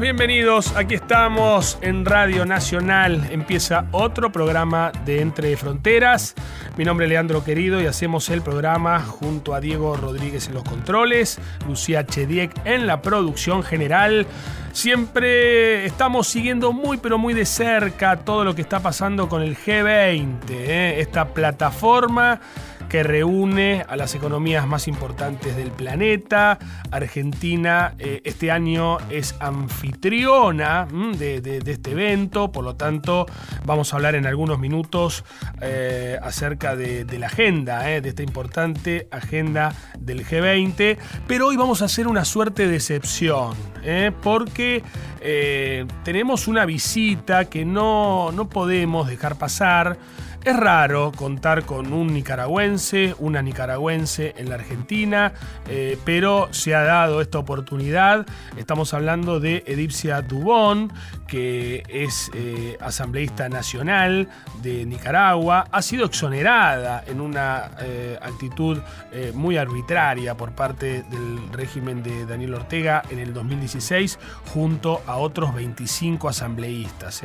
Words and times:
Bienvenidos. 0.00 0.76
Aquí 0.76 0.94
estamos 0.94 1.78
en 1.80 2.04
Radio 2.04 2.44
Nacional. 2.44 3.28
Empieza 3.30 3.86
otro 3.92 4.30
programa 4.30 4.92
de 5.06 5.22
Entre 5.22 5.56
Fronteras. 5.56 6.34
Mi 6.76 6.84
nombre 6.84 7.06
es 7.06 7.10
Leandro 7.10 7.42
Querido 7.42 7.80
y 7.80 7.86
hacemos 7.86 8.28
el 8.28 8.42
programa 8.42 9.00
junto 9.00 9.54
a 9.54 9.60
Diego 9.60 9.96
Rodríguez 9.96 10.48
en 10.48 10.54
los 10.54 10.64
controles, 10.64 11.38
Lucía 11.66 12.04
Chediek 12.04 12.52
en 12.66 12.86
la 12.86 13.00
producción 13.00 13.62
general. 13.62 14.26
Siempre 14.72 15.86
estamos 15.86 16.28
siguiendo 16.28 16.74
muy 16.74 16.98
pero 16.98 17.16
muy 17.16 17.32
de 17.32 17.46
cerca 17.46 18.18
todo 18.18 18.44
lo 18.44 18.54
que 18.54 18.60
está 18.60 18.80
pasando 18.80 19.30
con 19.30 19.40
el 19.42 19.56
G20, 19.56 20.50
¿eh? 20.50 21.00
esta 21.00 21.28
plataforma 21.28 22.40
que 22.88 23.02
reúne 23.02 23.84
a 23.88 23.96
las 23.96 24.14
economías 24.14 24.66
más 24.66 24.88
importantes 24.88 25.56
del 25.56 25.70
planeta. 25.70 26.58
Argentina 26.90 27.94
eh, 27.98 28.20
este 28.24 28.50
año 28.50 28.98
es 29.10 29.34
anfitriona 29.40 30.86
de, 31.18 31.62
este 31.66 31.90
evento, 31.92 32.52
por 32.52 32.64
lo 32.64 32.76
tanto 32.76 33.26
vamos 33.64 33.92
a 33.92 33.96
hablar 33.96 34.14
en 34.14 34.26
algunos 34.26 34.58
minutos 34.58 35.24
eh, 35.60 36.18
acerca 36.22 36.76
de, 36.76 37.04
la 37.18 37.26
agenda, 37.26 37.90
eh, 37.90 38.00
de 38.00 38.10
esta 38.10 38.22
importante 38.22 39.08
agenda 39.10 39.74
del 39.98 40.26
G20, 40.26 40.98
pero 41.26 41.48
hoy 41.48 41.56
vamos 41.56 41.82
a 41.82 41.86
hacer 41.86 42.06
una 42.06 42.24
suerte 42.24 42.68
de 42.68 42.76
excepción, 42.76 43.54
porque 44.22 44.82
tenemos 46.04 46.48
una 46.48 46.64
visita 46.64 47.46
que 47.46 47.64
no, 47.64 48.32
no 48.32 48.48
podemos 48.48 49.08
dejar 49.08 49.36
pasar. 49.36 49.98
Es 50.46 50.54
raro 50.54 51.10
contar 51.10 51.64
con 51.64 51.92
un 51.92 52.14
nicaragüense, 52.14 53.16
una 53.18 53.42
nicaragüense 53.42 54.32
en 54.38 54.48
la 54.48 54.54
Argentina, 54.54 55.32
eh, 55.68 55.98
pero 56.04 56.46
se 56.52 56.72
ha 56.76 56.84
dado 56.84 57.20
esta 57.20 57.40
oportunidad. 57.40 58.24
Estamos 58.56 58.94
hablando 58.94 59.40
de 59.40 59.64
Edipcia 59.66 60.22
Dubón, 60.22 60.92
que 61.26 61.82
es 61.88 62.30
eh, 62.32 62.78
asambleísta 62.80 63.48
nacional 63.48 64.28
de 64.62 64.86
Nicaragua. 64.86 65.66
Ha 65.72 65.82
sido 65.82 66.06
exonerada 66.06 67.02
en 67.08 67.20
una 67.20 67.72
eh, 67.80 68.16
actitud 68.22 68.78
muy 69.34 69.56
arbitraria 69.56 70.36
por 70.36 70.52
parte 70.52 71.02
del 71.04 71.38
régimen 71.50 72.02
de 72.02 72.26
Daniel 72.26 72.54
Ortega 72.54 73.02
en 73.08 73.18
el 73.18 73.32
2016, 73.32 74.18
junto 74.52 75.00
a 75.06 75.16
otros 75.16 75.54
25 75.54 76.28
asambleístas. 76.28 77.22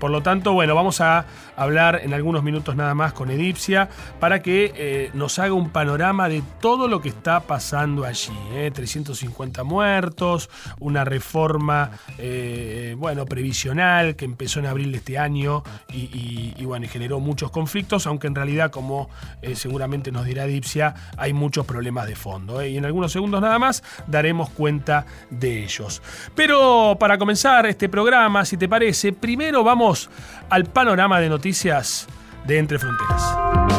por 0.00 0.10
lo 0.10 0.20
tanto, 0.22 0.52
bueno, 0.52 0.74
vamos 0.74 1.00
a 1.00 1.26
hablar 1.56 2.00
en 2.02 2.12
algún 2.12 2.25
unos 2.26 2.42
minutos 2.42 2.76
nada 2.76 2.94
más 2.94 3.12
con 3.12 3.30
Edipcia 3.30 3.88
para 4.20 4.42
que 4.42 4.72
eh, 4.76 5.10
nos 5.14 5.38
haga 5.38 5.54
un 5.54 5.70
panorama 5.70 6.28
de 6.28 6.42
todo 6.60 6.88
lo 6.88 7.00
que 7.00 7.08
está 7.08 7.40
pasando 7.40 8.04
allí. 8.04 8.32
350 8.72 9.60
eh. 9.60 9.64
muertos, 9.64 10.50
una 10.80 11.04
reforma 11.04 11.90
eh, 12.18 12.94
bueno, 12.98 13.26
previsional 13.26 14.16
que 14.16 14.24
empezó 14.24 14.60
en 14.60 14.66
abril 14.66 14.92
de 14.92 14.98
este 14.98 15.18
año 15.18 15.62
y, 15.92 16.64
bueno, 16.64 16.86
generó 16.88 17.20
muchos 17.20 17.50
conflictos, 17.50 18.06
aunque 18.06 18.26
en 18.26 18.34
realidad, 18.34 18.70
como 18.70 19.08
seguramente 19.54 20.10
nos 20.12 20.24
dirá 20.24 20.44
Edipcia, 20.44 20.94
hay 21.16 21.32
muchos 21.32 21.64
problemas 21.66 22.06
de 22.06 22.16
fondo. 22.16 22.64
Y 22.64 22.76
en 22.76 22.84
algunos 22.84 23.12
segundos 23.12 23.40
nada 23.40 23.58
más 23.58 23.82
daremos 24.06 24.50
cuenta 24.50 25.06
de 25.30 25.64
ellos. 25.64 26.02
Pero 26.34 26.96
para 26.98 27.18
comenzar 27.18 27.66
este 27.66 27.88
programa, 27.88 28.44
si 28.44 28.56
te 28.56 28.68
parece, 28.68 29.12
primero 29.12 29.62
vamos 29.64 30.10
al 30.50 30.64
panorama 30.64 31.20
de 31.20 31.28
noticias 31.28 32.08
de 32.46 32.58
Entre 32.58 32.78
Fronteras. 32.78 33.22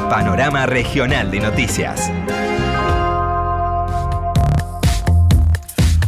Panorama 0.09 0.65
Regional 0.65 1.31
de 1.31 1.39
Noticias. 1.39 2.11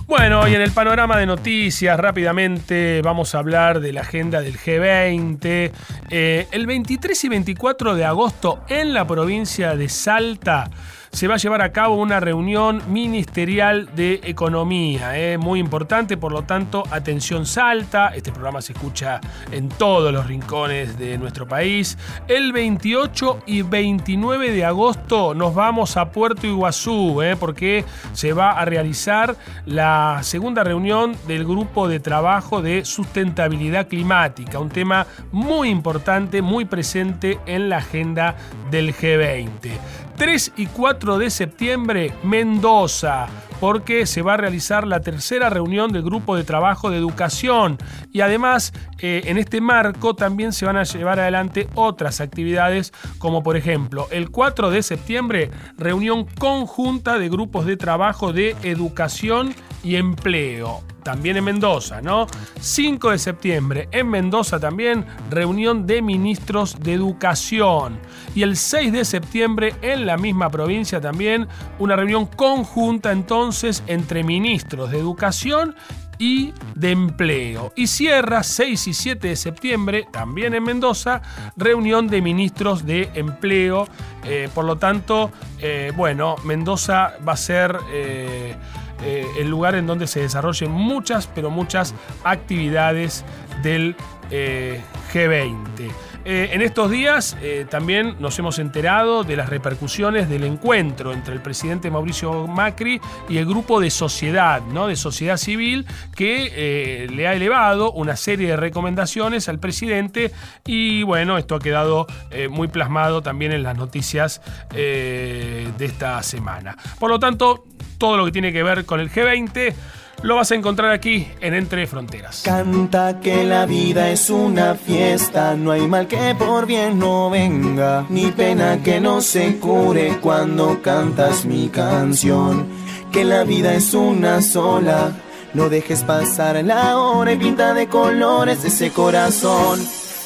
Bueno, 0.05 0.47
y 0.47 0.55
en 0.55 0.61
el 0.61 0.71
panorama 0.71 1.17
de 1.17 1.27
noticias 1.27 1.99
rápidamente 1.99 3.01
vamos 3.03 3.35
a 3.35 3.39
hablar 3.39 3.79
de 3.79 3.93
la 3.93 4.01
agenda 4.01 4.41
del 4.41 4.57
G20. 4.57 5.71
Eh, 6.09 6.47
el 6.51 6.65
23 6.65 7.23
y 7.23 7.29
24 7.29 7.95
de 7.95 8.05
agosto 8.05 8.59
en 8.69 8.93
la 8.93 9.05
provincia 9.05 9.75
de 9.75 9.87
Salta 9.87 10.69
se 11.11 11.27
va 11.27 11.35
a 11.35 11.37
llevar 11.37 11.61
a 11.61 11.71
cabo 11.71 11.95
una 11.95 12.19
reunión 12.19 12.81
ministerial 12.87 13.89
de 13.95 14.21
economía, 14.23 15.17
¿eh? 15.19 15.37
muy 15.37 15.59
importante, 15.59 16.17
por 16.17 16.31
lo 16.31 16.43
tanto, 16.43 16.83
atención 16.91 17.45
salta, 17.45 18.09
este 18.09 18.31
programa 18.31 18.61
se 18.61 18.73
escucha 18.73 19.19
en 19.51 19.69
todos 19.69 20.13
los 20.13 20.27
rincones 20.27 20.97
de 20.97 21.17
nuestro 21.17 21.47
país. 21.47 21.97
El 22.27 22.53
28 22.53 23.43
y 23.47 23.63
29 23.63 24.51
de 24.51 24.65
agosto 24.65 25.33
nos 25.33 25.55
vamos 25.55 25.97
a 25.97 26.11
Puerto 26.11 26.45
Iguazú, 26.45 27.21
¿eh? 27.21 27.35
porque 27.35 27.85
se 28.13 28.33
va 28.33 28.51
a 28.51 28.65
realizar 28.65 29.35
la 29.65 30.19
segunda 30.21 30.63
reunión 30.63 31.15
del 31.27 31.43
grupo 31.45 31.87
de 31.87 31.99
trabajo 31.99 32.61
de 32.61 32.85
sustentabilidad 32.85 33.87
climática, 33.87 34.59
un 34.59 34.69
tema 34.69 35.07
muy 35.31 35.69
importante, 35.69 36.41
muy 36.41 36.65
presente 36.65 37.39
en 37.45 37.69
la 37.69 37.77
agenda 37.77 38.35
del 38.69 38.93
G20. 38.93 39.71
3 40.19 40.51
y 40.57 40.65
4 40.65 41.17
de 41.17 41.29
septiembre, 41.29 42.13
Mendoza, 42.23 43.27
porque 43.61 44.05
se 44.05 44.21
va 44.21 44.33
a 44.33 44.37
realizar 44.37 44.85
la 44.85 44.99
tercera 44.99 45.49
reunión 45.49 45.93
del 45.93 46.03
Grupo 46.03 46.35
de 46.35 46.43
Trabajo 46.43 46.89
de 46.89 46.97
Educación. 46.97 47.77
Y 48.11 48.19
además 48.19 48.73
eh, 48.99 49.21
en 49.27 49.37
este 49.37 49.61
marco 49.61 50.15
también 50.17 50.51
se 50.51 50.65
van 50.65 50.75
a 50.75 50.83
llevar 50.83 51.21
adelante 51.21 51.69
otras 51.73 52.19
actividades 52.19 52.91
como 53.17 53.43
por 53.43 53.55
ejemplo 53.55 54.09
el 54.11 54.29
4 54.29 54.69
de 54.71 54.83
septiembre, 54.83 55.51
reunión 55.77 56.25
conjunta 56.37 57.17
de 57.17 57.29
grupos 57.29 57.65
de 57.65 57.77
trabajo 57.77 58.33
de 58.33 58.57
educación 58.63 59.55
y 59.83 59.95
empleo 59.95 60.81
también 61.03 61.37
en 61.37 61.43
Mendoza, 61.43 62.01
¿no? 62.01 62.27
5 62.59 63.11
de 63.11 63.17
septiembre, 63.17 63.89
en 63.91 64.09
Mendoza 64.09 64.59
también, 64.59 65.05
reunión 65.29 65.87
de 65.87 66.01
ministros 66.01 66.79
de 66.79 66.93
educación. 66.93 67.99
Y 68.35 68.43
el 68.43 68.57
6 68.57 68.91
de 68.91 69.05
septiembre, 69.05 69.75
en 69.81 70.05
la 70.05 70.17
misma 70.17 70.49
provincia 70.49 71.01
también, 71.01 71.47
una 71.79 71.95
reunión 71.95 72.25
conjunta 72.27 73.11
entonces 73.11 73.83
entre 73.87 74.23
ministros 74.23 74.91
de 74.91 74.99
educación 74.99 75.75
y 76.19 76.53
de 76.75 76.91
empleo. 76.91 77.71
Y 77.75 77.87
cierra 77.87 78.43
6 78.43 78.87
y 78.87 78.93
7 78.93 79.29
de 79.29 79.35
septiembre, 79.35 80.05
también 80.11 80.53
en 80.53 80.63
Mendoza, 80.63 81.21
reunión 81.55 82.07
de 82.07 82.21
ministros 82.21 82.85
de 82.85 83.09
empleo. 83.15 83.87
Eh, 84.25 84.49
por 84.53 84.65
lo 84.65 84.77
tanto, 84.77 85.31
eh, 85.59 85.93
bueno, 85.95 86.35
Mendoza 86.43 87.13
va 87.27 87.33
a 87.33 87.37
ser... 87.37 87.77
Eh, 87.91 88.55
eh, 89.03 89.25
el 89.37 89.49
lugar 89.49 89.75
en 89.75 89.87
donde 89.87 90.07
se 90.07 90.21
desarrollen 90.21 90.71
muchas, 90.71 91.27
pero 91.27 91.49
muchas 91.49 91.93
actividades 92.23 93.23
del 93.63 93.95
eh, 94.31 94.81
G20. 95.13 95.91
Eh, 96.31 96.51
en 96.53 96.61
estos 96.61 96.91
días 96.91 97.35
también 97.71 98.15
nos 98.19 98.37
hemos 98.37 98.59
enterado 98.59 99.23
de 99.23 99.35
las 99.35 99.49
repercusiones 99.49 100.29
del 100.29 100.43
encuentro 100.43 101.11
entre 101.11 101.33
el 101.33 101.41
presidente 101.41 101.89
Mauricio 101.89 102.45
Macri 102.45 103.01
y 103.27 103.37
el 103.37 103.47
grupo 103.47 103.79
de 103.79 103.89
sociedad, 103.89 104.61
¿no? 104.61 104.85
de 104.85 104.95
sociedad 104.95 105.37
civil, 105.37 105.87
que 106.15 107.07
le 107.09 107.27
ha 107.27 107.33
elevado 107.33 107.91
una 107.93 108.15
serie 108.15 108.49
de 108.49 108.57
recomendaciones 108.57 109.49
al 109.49 109.57
presidente 109.57 110.31
y 110.67 111.01
bueno, 111.01 111.39
esto 111.39 111.55
ha 111.55 111.59
quedado 111.59 112.05
muy 112.51 112.67
plasmado 112.67 113.23
también 113.23 113.51
en 113.51 113.63
las 113.63 113.75
noticias 113.75 114.39
de 114.69 115.73
esta 115.79 116.21
semana. 116.21 116.77
Por 116.99 117.09
lo 117.09 117.17
tanto, 117.17 117.65
todo 117.97 118.17
lo 118.17 118.25
que 118.25 118.31
tiene 118.31 118.53
que 118.53 118.61
ver 118.61 118.85
con 118.85 118.99
el 118.99 119.11
G20 119.11 119.73
lo 120.21 120.35
vas 120.35 120.51
a 120.51 120.55
encontrar 120.55 120.91
aquí 120.91 121.27
en 121.39 121.53
Entre 121.53 121.87
Fronteras. 121.87 122.41
Canta 122.43 123.19
que 123.19 123.43
la 123.43 123.65
vida 123.65 124.09
es 124.09 124.29
una 124.29 124.75
fiesta, 124.75 125.55
no 125.55 125.71
hay 125.71 125.87
mal 125.87 126.07
que 126.07 126.35
por 126.35 126.65
bien 126.65 126.99
no 126.99 127.29
venga, 127.29 128.05
ni 128.09 128.31
pena 128.31 128.81
que 128.83 128.99
no 128.99 129.21
se 129.21 129.57
cure 129.57 130.17
cuando 130.21 130.81
cantas 130.81 131.45
mi 131.45 131.69
canción. 131.69 132.67
Que 133.11 133.23
la 133.23 133.43
vida 133.43 133.73
es 133.73 133.93
una 133.93 134.41
sola, 134.41 135.11
no 135.53 135.69
dejes 135.69 136.03
pasar 136.03 136.63
la 136.63 136.97
hora 136.97 137.31
y 137.31 137.37
pinta 137.37 137.73
de 137.73 137.87
colores 137.87 138.63
ese 138.63 138.91
corazón. 138.91 139.79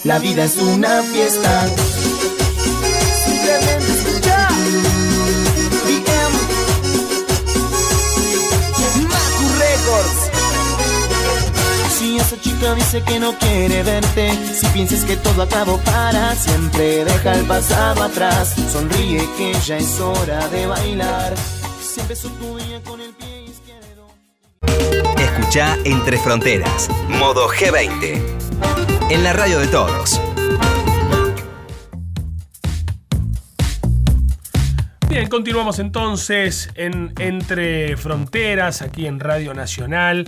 La 0.04 0.19
vida 0.19 0.44
es 0.44 0.57
una 0.57 1.01
fiesta. 1.01 1.66
Chica 12.41 12.74
dice 12.75 13.01
que 13.03 13.19
no 13.19 13.38
quiere 13.38 13.83
verte. 13.83 14.31
Si 14.53 14.65
piensas 14.68 15.03
que 15.06 15.18
todo 15.18 15.44
acabó 15.44 15.77
para 15.80 16.35
siempre, 16.35 17.06
deja 17.06 17.33
el 17.33 17.45
pasado 17.45 18.03
atrás. 18.03 18.56
Sonríe 18.71 19.27
que 19.38 19.53
ya 19.65 19.77
es 19.77 20.00
hora 20.00 20.47
de 20.50 20.65
bailar. 20.65 21.33
Si 21.81 22.00
empezó 22.00 22.30
tu 22.30 22.57
día 22.57 22.81
con 22.83 23.01
el 23.01 23.12
pie 23.13 23.45
izquierdo. 23.45 24.07
Escucha 25.18 25.77
Entre 25.83 26.18
Fronteras, 26.18 26.89
modo 27.07 27.47
G20. 27.50 28.21
En 29.09 29.24
la 29.24 29.33
radio 29.33 29.59
de 29.59 29.68
todos. 29.68 30.19
Bien, 35.09 35.30
continuamos 35.30 35.77
entonces 35.77 36.71
en 36.74 37.13
Entre 37.19 37.95
Fronteras, 37.97 38.81
aquí 38.81 39.06
en 39.06 39.19
Radio 39.19 39.53
Nacional. 39.53 40.25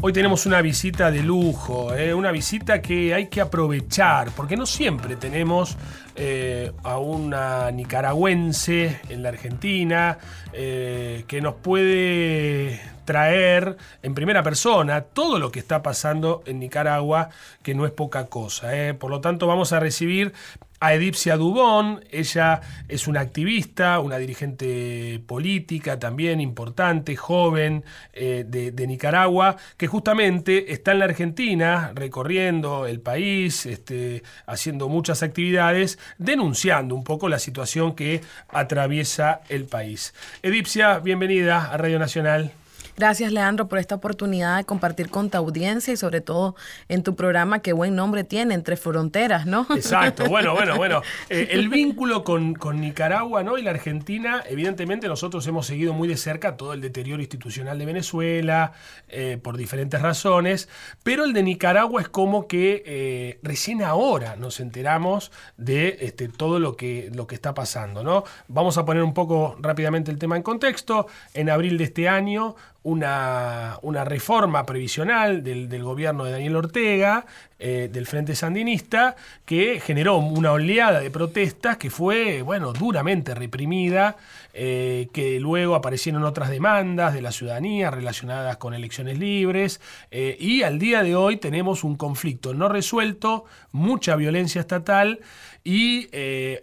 Hoy 0.00 0.12
tenemos 0.12 0.46
una 0.46 0.62
visita 0.62 1.10
de 1.10 1.24
lujo, 1.24 1.92
¿eh? 1.92 2.14
una 2.14 2.30
visita 2.30 2.80
que 2.80 3.12
hay 3.12 3.26
que 3.26 3.40
aprovechar, 3.40 4.30
porque 4.30 4.56
no 4.56 4.64
siempre 4.64 5.16
tenemos 5.16 5.76
eh, 6.14 6.70
a 6.84 6.98
una 6.98 7.72
nicaragüense 7.72 9.00
en 9.08 9.24
la 9.24 9.30
Argentina 9.30 10.18
eh, 10.52 11.24
que 11.26 11.40
nos 11.40 11.56
puede 11.56 12.80
traer 13.06 13.76
en 14.04 14.14
primera 14.14 14.44
persona 14.44 15.00
todo 15.00 15.40
lo 15.40 15.50
que 15.50 15.58
está 15.58 15.82
pasando 15.82 16.44
en 16.46 16.60
Nicaragua, 16.60 17.30
que 17.64 17.74
no 17.74 17.84
es 17.84 17.90
poca 17.90 18.26
cosa. 18.26 18.68
Por 19.00 19.10
lo 19.10 19.20
tanto, 19.20 19.48
vamos 19.48 19.72
a 19.72 19.80
recibir 19.80 20.32
a 20.80 20.94
Edipcia 20.94 21.36
Dubón. 21.36 22.04
Ella 22.10 22.60
es 22.88 23.06
una 23.06 23.20
activista, 23.20 24.00
una 24.00 24.18
dirigente 24.18 25.20
política 25.26 25.98
también 25.98 26.40
importante, 26.40 27.16
joven 27.16 27.84
eh, 28.12 28.44
de, 28.46 28.86
Nicaragua, 28.86 29.56
que 29.76 29.86
justamente 29.86 30.72
está 30.72 30.92
en 30.92 31.00
la 31.00 31.04
Argentina 31.04 31.92
recorriendo 31.94 32.86
el 32.86 33.00
país, 33.00 33.66
este, 33.66 34.22
haciendo 34.46 34.88
muchas 34.88 35.22
actividades, 35.22 35.98
denunciando 36.16 36.94
un 36.94 37.04
poco 37.04 37.28
la 37.28 37.38
situación 37.38 37.94
que 37.94 38.22
atraviesa 38.48 39.42
el 39.48 39.66
país. 39.66 40.14
Edipcia, 40.42 40.98
bienvenida 41.00 41.70
a 41.70 41.76
Radio 41.76 41.98
Nacional. 41.98 42.52
Gracias, 42.98 43.30
Leandro, 43.30 43.68
por 43.68 43.78
esta 43.78 43.94
oportunidad 43.94 44.56
de 44.56 44.64
compartir 44.64 45.08
con 45.08 45.30
tu 45.30 45.38
audiencia 45.38 45.92
y 45.92 45.96
sobre 45.96 46.20
todo 46.20 46.56
en 46.88 47.04
tu 47.04 47.14
programa, 47.14 47.60
qué 47.60 47.72
buen 47.72 47.94
nombre 47.94 48.24
tiene, 48.24 48.54
Entre 48.54 48.76
Fronteras, 48.76 49.46
¿no? 49.46 49.68
Exacto, 49.70 50.28
bueno, 50.28 50.52
bueno, 50.54 50.76
bueno. 50.76 51.02
Eh, 51.30 51.48
el 51.52 51.68
vínculo 51.68 52.24
con, 52.24 52.56
Nicaragua 52.80 53.42
¿no? 53.42 53.58
y 53.58 53.62
la 53.62 53.70
Argentina, 53.70 54.42
evidentemente 54.48 55.08
nosotros 55.08 55.46
hemos 55.46 55.66
seguido 55.66 55.92
muy 55.92 56.08
de 56.08 56.16
cerca 56.16 56.56
todo 56.56 56.72
el 56.72 56.80
deterioro 56.80 57.20
institucional 57.20 57.78
de 57.78 57.84
Venezuela, 57.84 58.72
eh, 59.08 59.38
por 59.42 59.56
diferentes 59.56 60.00
razones, 60.00 60.68
pero 61.02 61.24
el 61.24 61.34
de 61.34 61.42
Nicaragua 61.42 62.00
es 62.00 62.08
como 62.08 62.46
que 62.46 62.82
eh, 62.86 63.38
recién 63.42 63.82
ahora 63.82 64.36
nos 64.36 64.58
enteramos 64.58 65.30
de 65.56 65.98
este, 66.00 66.28
todo 66.28 66.58
lo 66.60 66.76
que, 66.76 67.10
lo 67.14 67.26
que 67.26 67.34
está 67.34 67.52
pasando, 67.52 68.02
¿no? 68.02 68.24
Vamos 68.48 68.78
a 68.78 68.84
poner 68.84 69.02
un 69.02 69.12
poco 69.12 69.56
rápidamente 69.60 70.10
el 70.10 70.18
tema 70.18 70.36
en 70.36 70.42
contexto. 70.42 71.06
En 71.34 71.50
abril 71.50 71.76
de 71.76 71.84
este 71.84 72.08
año, 72.08 72.56
una, 72.88 73.78
una 73.82 74.04
reforma 74.04 74.64
previsional 74.64 75.42
del, 75.42 75.68
del, 75.68 75.82
gobierno 75.82 76.24
de 76.24 76.32
Daniel 76.32 76.56
Ortega, 76.56 77.26
eh, 77.60 77.90
del 77.92 78.06
Frente 78.06 78.36
Sandinista, 78.36 79.16
que 79.44 79.80
generó 79.80 80.18
una 80.18 80.52
oleada 80.52 81.00
de 81.00 81.10
protestas 81.10 81.76
que 81.76 81.90
fue, 81.90 82.42
bueno, 82.42 82.72
duramente 82.72 83.34
reprimida, 83.34 84.16
eh, 84.54 85.08
que 85.12 85.40
luego 85.40 85.74
aparecieron 85.74 86.22
otras 86.22 86.50
demandas 86.50 87.14
de 87.14 87.20
la 87.20 87.32
ciudadanía 87.32 87.90
relacionadas 87.90 88.58
con 88.58 88.74
elecciones 88.74 89.18
libres, 89.18 89.80
eh, 90.12 90.36
y 90.38 90.62
al 90.62 90.78
día 90.78 91.02
de 91.02 91.16
hoy 91.16 91.38
tenemos 91.38 91.82
un 91.82 91.96
conflicto 91.96 92.54
no 92.54 92.68
resuelto, 92.68 93.44
mucha 93.72 94.14
violencia 94.14 94.60
estatal, 94.60 95.18
y 95.64 96.08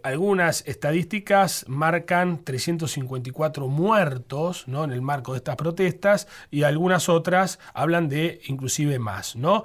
algunas 0.01 0.65
estadísticas 0.65 1.65
marcan 1.67 2.43
354 2.43 3.67
muertos 3.67 4.67
¿no? 4.67 4.83
en 4.85 4.91
el 4.91 5.01
marco 5.01 5.33
de 5.33 5.39
estas 5.39 5.57
protestas 5.57 6.27
y 6.49 6.63
algunas 6.63 7.07
otras 7.07 7.59
hablan 7.75 8.09
de 8.09 8.41
inclusive 8.47 8.97
más. 8.97 9.35
¿no? 9.35 9.63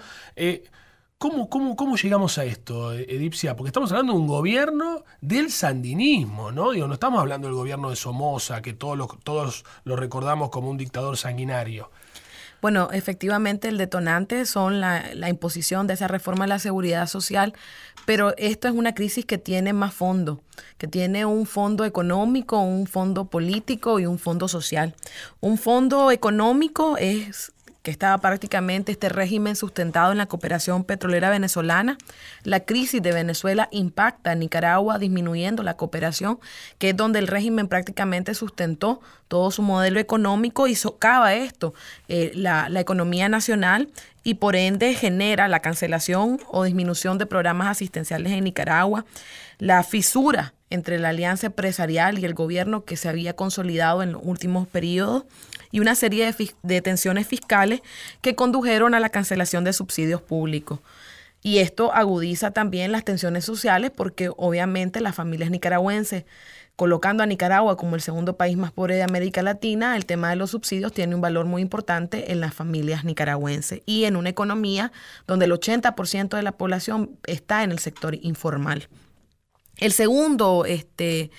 Eh, 1.20 1.46
¿Cómo, 1.50 1.76
cómo, 1.76 1.96
llegamos 1.96 2.38
a 2.38 2.44
esto, 2.44 2.94
Edipcia? 2.94 3.54
Porque 3.54 3.68
estamos 3.68 3.90
hablando 3.92 4.14
de 4.14 4.18
un 4.18 4.26
gobierno 4.26 5.04
del 5.20 5.50
sandinismo, 5.50 6.50
¿no? 6.50 6.70
Digo, 6.70 6.86
no 6.86 6.94
estamos 6.94 7.20
hablando 7.20 7.46
del 7.46 7.56
gobierno 7.56 7.90
de 7.90 7.96
Somoza, 7.96 8.62
que 8.62 8.72
todos 8.72 9.18
todos 9.22 9.64
lo 9.84 9.96
recordamos 9.96 10.48
como 10.48 10.70
un 10.70 10.78
dictador 10.78 11.18
sanguinario. 11.18 11.90
Bueno, 12.62 12.88
efectivamente 12.92 13.68
el 13.68 13.78
detonante 13.78 14.44
son 14.46 14.80
la, 14.80 15.14
la, 15.14 15.28
imposición 15.30 15.86
de 15.86 15.94
esa 15.94 16.08
reforma 16.08 16.44
a 16.44 16.48
la 16.48 16.58
seguridad 16.58 17.06
social, 17.06 17.54
pero 18.06 18.34
esto 18.36 18.68
es 18.68 18.74
una 18.74 18.94
crisis 18.94 19.24
que 19.24 19.38
tiene 19.38 19.72
más 19.72 19.94
fondo, 19.94 20.42
que 20.76 20.86
tiene 20.86 21.24
un 21.24 21.46
fondo 21.46 21.84
económico, 21.86 22.58
un 22.60 22.86
fondo 22.86 23.26
político 23.26 23.98
y 23.98 24.06
un 24.06 24.18
fondo 24.18 24.46
social. 24.46 24.94
Un 25.40 25.56
fondo 25.56 26.10
económico 26.10 26.98
es 26.98 27.52
que 27.82 27.90
estaba 27.90 28.18
prácticamente 28.18 28.92
este 28.92 29.08
régimen 29.08 29.56
sustentado 29.56 30.12
en 30.12 30.18
la 30.18 30.26
cooperación 30.26 30.84
petrolera 30.84 31.30
venezolana. 31.30 31.96
La 32.44 32.60
crisis 32.60 33.02
de 33.02 33.12
Venezuela 33.12 33.68
impacta 33.72 34.32
a 34.32 34.34
Nicaragua 34.34 34.98
disminuyendo 34.98 35.62
la 35.62 35.76
cooperación, 35.76 36.38
que 36.78 36.90
es 36.90 36.96
donde 36.96 37.18
el 37.18 37.26
régimen 37.26 37.68
prácticamente 37.68 38.34
sustentó 38.34 39.00
todo 39.28 39.50
su 39.50 39.62
modelo 39.62 40.00
económico 40.00 40.66
y 40.66 40.74
socava 40.74 41.34
esto, 41.34 41.72
eh, 42.08 42.32
la, 42.34 42.68
la 42.68 42.80
economía 42.80 43.28
nacional 43.28 43.88
y 44.24 44.34
por 44.34 44.56
ende 44.56 44.94
genera 44.94 45.48
la 45.48 45.60
cancelación 45.60 46.40
o 46.48 46.64
disminución 46.64 47.16
de 47.16 47.26
programas 47.26 47.68
asistenciales 47.68 48.32
en 48.32 48.44
Nicaragua, 48.44 49.06
la 49.58 49.82
fisura 49.82 50.52
entre 50.70 50.98
la 50.98 51.10
alianza 51.10 51.48
empresarial 51.48 52.18
y 52.18 52.24
el 52.24 52.34
gobierno 52.34 52.84
que 52.84 52.96
se 52.96 53.08
había 53.08 53.34
consolidado 53.34 54.02
en 54.02 54.12
los 54.12 54.22
últimos 54.24 54.68
periodos 54.68 55.24
y 55.72 55.80
una 55.80 55.94
serie 55.94 56.34
de, 56.62 56.80
tensiones 56.80 57.26
fiscales 57.26 57.82
que 58.22 58.34
condujeron 58.34 58.94
a 58.94 59.00
la 59.00 59.10
cancelación 59.10 59.64
de 59.64 59.72
subsidios 59.72 60.22
públicos. 60.22 60.80
Y 61.42 61.58
esto 61.58 61.92
agudiza 61.92 62.50
también 62.50 62.92
las 62.92 63.04
tensiones 63.04 63.44
sociales 63.44 63.90
porque 63.94 64.30
obviamente 64.36 65.00
las 65.00 65.14
familias 65.14 65.50
nicaragüenses, 65.50 66.24
colocando 66.76 67.22
a 67.22 67.26
Nicaragua 67.26 67.76
como 67.76 67.94
el 67.94 68.02
segundo 68.02 68.36
país 68.36 68.56
más 68.56 68.72
pobre 68.72 68.94
de 68.94 69.02
América 69.02 69.42
Latina, 69.42 69.96
el 69.96 70.06
tema 70.06 70.30
de 70.30 70.36
los 70.36 70.50
subsidios 70.50 70.92
tiene 70.92 71.14
un 71.14 71.20
valor 71.20 71.46
muy 71.46 71.62
importante 71.62 72.30
en 72.30 72.40
las 72.40 72.54
familias 72.54 73.04
nicaragüenses 73.04 73.80
y 73.86 74.04
en 74.04 74.16
una 74.16 74.28
economía 74.28 74.92
donde 75.26 75.46
el 75.46 75.52
80% 75.52 76.36
de 76.36 76.42
la 76.42 76.52
población 76.52 77.18
está 77.26 77.64
en 77.64 77.72
el 77.72 77.78
sector 77.78 78.14
informal. 78.20 78.88
El 79.80 79.92
segundo 79.92 80.64
este, 80.66 81.30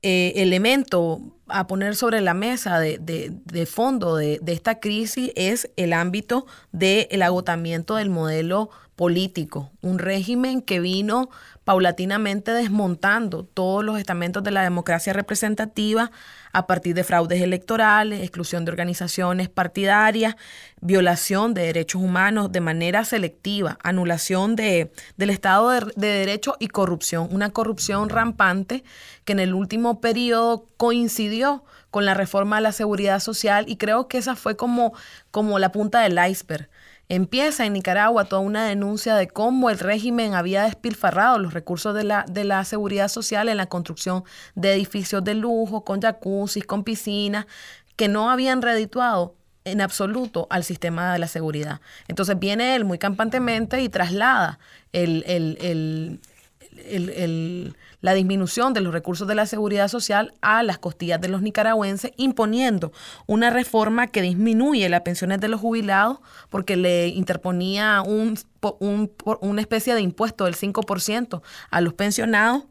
eh, 0.00 0.32
elemento 0.36 1.20
a 1.52 1.66
poner 1.66 1.94
sobre 1.94 2.20
la 2.20 2.34
mesa 2.34 2.80
de, 2.80 2.98
de, 2.98 3.66
fondo 3.66 4.16
de, 4.16 4.40
esta 4.46 4.80
crisis 4.80 5.32
es 5.36 5.70
el 5.76 5.92
ámbito 5.92 6.46
del 6.72 7.22
agotamiento 7.22 7.96
del 7.96 8.10
modelo 8.10 8.70
político, 8.96 9.70
un 9.80 9.98
régimen 9.98 10.62
que 10.62 10.78
vino 10.78 11.28
paulatinamente 11.64 12.52
desmontando 12.52 13.44
todos 13.44 13.84
los 13.84 13.98
estamentos 13.98 14.42
de 14.42 14.50
la 14.50 14.62
democracia 14.62 15.12
representativa 15.12 16.10
a 16.52 16.66
partir 16.66 16.94
de 16.94 17.02
fraudes 17.02 17.40
electorales, 17.40 18.20
exclusión 18.20 18.64
de 18.64 18.70
organizaciones 18.70 19.48
partidarias, 19.48 20.36
violación 20.80 21.54
de 21.54 21.62
derechos 21.62 22.02
humanos 22.02 22.52
de 22.52 22.60
manera 22.60 23.04
selectiva, 23.04 23.78
anulación 23.82 24.54
de, 24.56 24.92
del 25.16 25.30
Estado 25.30 25.70
de, 25.70 25.80
de 25.96 26.08
Derecho 26.08 26.56
y 26.58 26.68
corrupción, 26.68 27.28
una 27.30 27.50
corrupción 27.50 28.08
rampante 28.08 28.84
que 29.24 29.32
en 29.32 29.40
el 29.40 29.54
último 29.54 30.00
periodo 30.00 30.66
coincidió 30.76 31.41
con 31.90 32.04
la 32.04 32.14
reforma 32.14 32.56
de 32.56 32.62
la 32.62 32.72
seguridad 32.72 33.20
social 33.20 33.64
y 33.68 33.76
creo 33.76 34.08
que 34.08 34.18
esa 34.18 34.36
fue 34.36 34.56
como, 34.56 34.92
como 35.30 35.58
la 35.58 35.72
punta 35.72 36.00
del 36.00 36.18
iceberg. 36.28 36.68
Empieza 37.08 37.66
en 37.66 37.74
Nicaragua 37.74 38.24
toda 38.24 38.40
una 38.40 38.64
denuncia 38.64 39.16
de 39.16 39.28
cómo 39.28 39.68
el 39.68 39.78
régimen 39.78 40.34
había 40.34 40.62
despilfarrado 40.62 41.38
los 41.38 41.52
recursos 41.52 41.94
de 41.94 42.04
la, 42.04 42.24
de 42.28 42.44
la 42.44 42.64
seguridad 42.64 43.08
social 43.08 43.48
en 43.48 43.58
la 43.58 43.66
construcción 43.66 44.24
de 44.54 44.72
edificios 44.72 45.22
de 45.22 45.34
lujo, 45.34 45.84
con 45.84 46.00
jacuzzi, 46.00 46.62
con 46.62 46.84
piscinas, 46.84 47.46
que 47.96 48.08
no 48.08 48.30
habían 48.30 48.62
redituado 48.62 49.34
en 49.64 49.80
absoluto 49.80 50.46
al 50.50 50.64
sistema 50.64 51.12
de 51.12 51.18
la 51.18 51.28
seguridad. 51.28 51.80
Entonces 52.08 52.38
viene 52.38 52.74
él 52.74 52.84
muy 52.84 52.98
campantemente 52.98 53.80
y 53.82 53.88
traslada 53.88 54.58
el, 54.92 55.24
el, 55.26 56.20
la 58.00 58.14
disminución 58.14 58.72
de 58.72 58.80
los 58.80 58.92
recursos 58.92 59.28
de 59.28 59.34
la 59.34 59.46
seguridad 59.46 59.88
social 59.88 60.34
a 60.40 60.62
las 60.62 60.78
costillas 60.78 61.20
de 61.20 61.28
los 61.28 61.42
nicaragüenses, 61.42 62.12
imponiendo 62.16 62.92
una 63.26 63.50
reforma 63.50 64.08
que 64.08 64.22
disminuye 64.22 64.88
las 64.88 65.02
pensiones 65.02 65.40
de 65.40 65.48
los 65.48 65.60
jubilados 65.60 66.18
porque 66.50 66.76
le 66.76 67.08
interponía 67.08 68.02
un, 68.02 68.38
una 69.40 69.60
especie 69.60 69.94
de 69.94 70.00
impuesto 70.00 70.44
del 70.44 70.56
5% 70.56 71.42
a 71.70 71.80
los 71.80 71.94
pensionados 71.94 72.64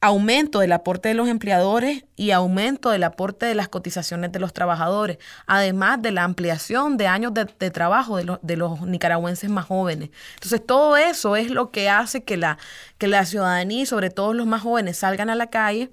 aumento 0.00 0.60
del 0.60 0.72
aporte 0.72 1.10
de 1.10 1.14
los 1.14 1.28
empleadores 1.28 2.04
y 2.16 2.30
aumento 2.30 2.90
del 2.90 3.04
aporte 3.04 3.46
de 3.46 3.54
las 3.54 3.68
cotizaciones 3.68 4.32
de 4.32 4.40
los 4.40 4.54
trabajadores, 4.54 5.18
además 5.46 6.00
de 6.00 6.10
la 6.10 6.24
ampliación 6.24 6.96
de 6.96 7.06
años 7.06 7.34
de, 7.34 7.70
trabajo 7.70 8.16
de, 8.16 8.38
de, 8.40 8.56
los 8.56 8.80
nicaragüenses 8.82 9.50
más 9.50 9.66
jóvenes. 9.66 10.10
Entonces, 10.34 10.64
todo 10.64 10.96
eso 10.96 11.36
es 11.36 11.50
lo 11.50 11.70
que 11.70 11.90
hace 11.90 12.24
que 12.24 12.38
la, 12.38 12.58
que 12.96 13.08
la 13.08 13.26
ciudadanía 13.26 13.82
y 13.82 13.86
sobre 13.86 14.10
todo 14.10 14.32
los 14.32 14.46
más 14.46 14.62
jóvenes 14.62 14.96
salgan 14.96 15.28
a 15.28 15.34
la 15.34 15.48
calle 15.48 15.90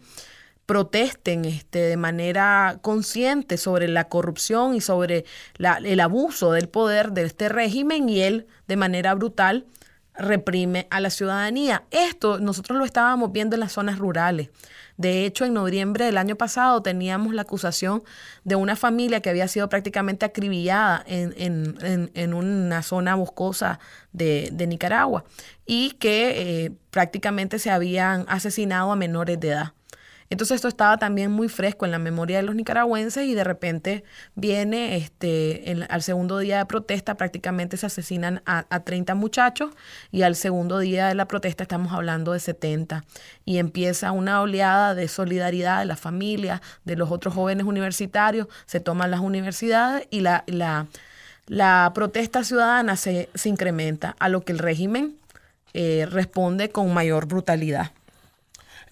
protesten 0.68 1.46
este, 1.46 1.80
de 1.80 1.98
manera 1.98 2.78
consciente 2.82 3.58
sobre 3.58 3.88
la 3.88 4.10
corrupción 4.10 4.76
y 4.76 4.82
sobre 4.82 5.24
la, 5.56 5.78
el 5.78 6.02
abuso 6.02 6.52
del 6.52 6.68
poder 6.68 7.14
de 7.14 7.24
este 7.24 7.48
régimen 7.48 8.10
y 8.10 8.22
él 8.22 8.48
de 8.68 8.76
manera 8.76 9.16
brutal 9.16 9.66
reprime 10.18 10.88
a 10.90 11.00
la 11.00 11.10
ciudadanía. 11.10 11.84
Esto 11.92 12.40
nosotros 12.40 12.78
lo 12.78 12.86
estábamos 12.86 13.32
viendo 13.32 13.56
en 13.56 13.62
las 13.62 13.74
zonas 13.74 14.00
rurales. 14.00 14.50
De 14.98 15.26
hecho, 15.26 15.46
en 15.46 15.54
noviembre 15.54 16.06
del 16.06 16.18
año 16.18 16.36
pasado 16.36 16.82
teníamos 16.82 17.34
la 17.34 17.44
acusación 17.44 18.04
de 18.44 18.56
una 18.56 18.76
familia 18.76 19.22
que 19.22 19.30
había 19.30 19.48
sido 19.48 19.70
prácticamente 19.70 20.26
acribillada 20.26 21.04
en, 21.06 22.34
una 22.34 22.82
zona 22.82 23.14
boscosa 23.16 23.80
de, 24.12 24.52
Nicaragua 24.68 25.24
y 25.66 25.92
que 25.92 26.66
eh, 26.66 26.72
prácticamente 26.90 27.60
se 27.60 27.70
habían 27.70 28.26
asesinado 28.28 28.92
a 28.92 28.96
menores 28.96 29.40
de 29.40 29.50
edad. 29.50 29.74
Entonces 30.30 30.56
esto 30.56 30.68
estaba 30.68 30.98
también 30.98 31.32
muy 31.32 31.48
fresco 31.48 31.86
en 31.86 31.92
la 31.92 32.00
memoria 32.00 32.38
de 32.38 32.44
los 32.44 32.56
nicaragüenses 32.56 33.26
y 33.26 33.34
de 33.34 33.44
repente 33.44 34.04
viene 34.36 34.98
este, 34.98 35.86
al 35.90 36.02
segundo 36.02 36.38
día 36.40 36.58
de 36.58 36.66
protesta 36.66 37.16
prácticamente 37.16 37.78
se 37.78 37.86
asesinan 37.86 38.42
a, 38.46 38.66
a 38.70 38.82
30 38.82 39.16
muchachos 39.16 39.72
y 40.12 40.24
al 40.24 40.36
segundo 40.36 40.80
día 40.80 41.08
de 41.08 41.16
la 41.16 41.28
protesta 41.28 41.64
estamos 41.64 41.94
hablando 41.94 42.34
de 42.34 42.40
70 42.40 43.06
y 43.46 43.58
empieza 43.58 44.12
una 44.12 44.42
oleada 44.42 44.96
de 44.96 45.08
solidaridad 45.08 45.80
de 45.80 45.86
las 45.86 46.00
familias, 46.00 46.62
de 46.84 46.96
los 46.96 47.12
otros 47.12 47.34
jóvenes 47.34 47.66
universitarios, 47.66 48.48
se 48.66 48.80
toman 48.80 49.12
las 49.12 49.22
universidades 49.22 50.08
y 50.10 50.22
la, 50.22 50.44
la, 50.48 50.88
la 51.48 51.92
protesta 51.94 52.44
ciudadana 52.44 52.96
se, 52.96 53.30
se, 53.34 53.50
incrementa, 53.50 54.16
a 54.20 54.30
lo 54.30 54.42
que 54.42 54.52
el 54.52 54.60
régimen 54.60 55.16
eh, 55.74 56.08
responde 56.10 56.70
con 56.70 56.94
mayor 56.94 57.28
brutalidad. 57.28 57.92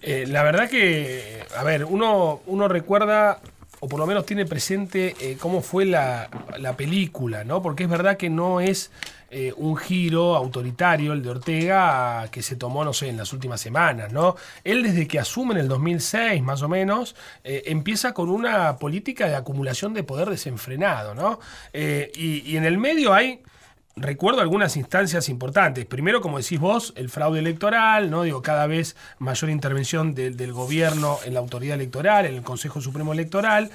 Eh, 0.02 0.26
la 0.28 0.44
verdad 0.44 0.70
que, 0.70 1.44
a 1.58 1.64
ver, 1.64 1.86
uno, 1.86 2.42
uno 2.46 2.68
recuerda, 2.68 3.40
o 3.80 3.88
por 3.88 4.00
lo 4.00 4.06
menos 4.06 4.26
tiene 4.26 4.46
presente 4.46 5.16
eh, 5.20 5.38
cómo 5.40 5.62
fue 5.62 5.86
la, 5.86 6.30
película, 6.78 7.44
¿no? 7.44 7.62
Porque 7.62 7.84
es 7.84 7.90
verdad 7.90 8.18
que 8.18 8.30
no 8.30 8.60
es 8.60 8.92
eh, 9.30 9.54
un 9.58 9.78
giro 9.78 10.36
autoritario 10.36 11.14
el 11.14 11.24
de 11.24 11.30
Ortega 11.30 12.28
que 12.32 12.42
se 12.42 12.56
tomó, 12.56 12.84
no 12.84 12.94
sé, 12.94 13.10
en 13.10 13.18
las 13.18 13.34
últimas 13.34 13.62
semanas, 13.62 14.12
¿no? 14.12 14.36
Él 14.64 14.84
desde 14.84 15.08
que 15.08 15.20
asume 15.20 15.54
en 15.54 15.62
el 15.62 15.68
2006, 15.68 16.42
más 16.44 16.62
o 16.62 16.70
menos, 16.70 17.16
empieza 17.44 18.14
con 18.14 18.30
una 18.30 18.78
política 18.78 19.28
de 19.28 19.36
acumulación 19.36 19.94
de 19.94 20.04
poder 20.04 20.30
desenfrenado, 20.30 21.16
¿no? 21.16 21.40
y, 21.74 22.42
y 22.50 22.58
en 22.58 22.66
el 22.66 22.78
medio 22.78 23.14
hay 23.14 23.42
recuerdo 23.96 24.42
algunas 24.42 24.76
instancias 24.78 25.30
importantes. 25.30 25.86
Primero, 25.86 26.22
como 26.22 26.38
decís 26.38 26.60
vos, 26.60 26.94
el 26.98 27.10
fraude 27.10 27.40
electoral, 27.40 28.10
¿no? 28.12 28.24
Digo, 28.24 28.42
cada 28.42 28.68
vez 28.68 28.96
mayor 29.20 29.50
intervención 29.50 30.14
del 30.14 30.54
gobierno 30.54 31.18
en 31.26 31.34
la 31.34 31.40
autoridad 31.40 31.76
electoral, 31.76 32.26
en 32.26 32.36
el 32.36 32.44
Consejo 32.44 32.82
Supremo 32.82 33.14
Electoral. 33.14 33.72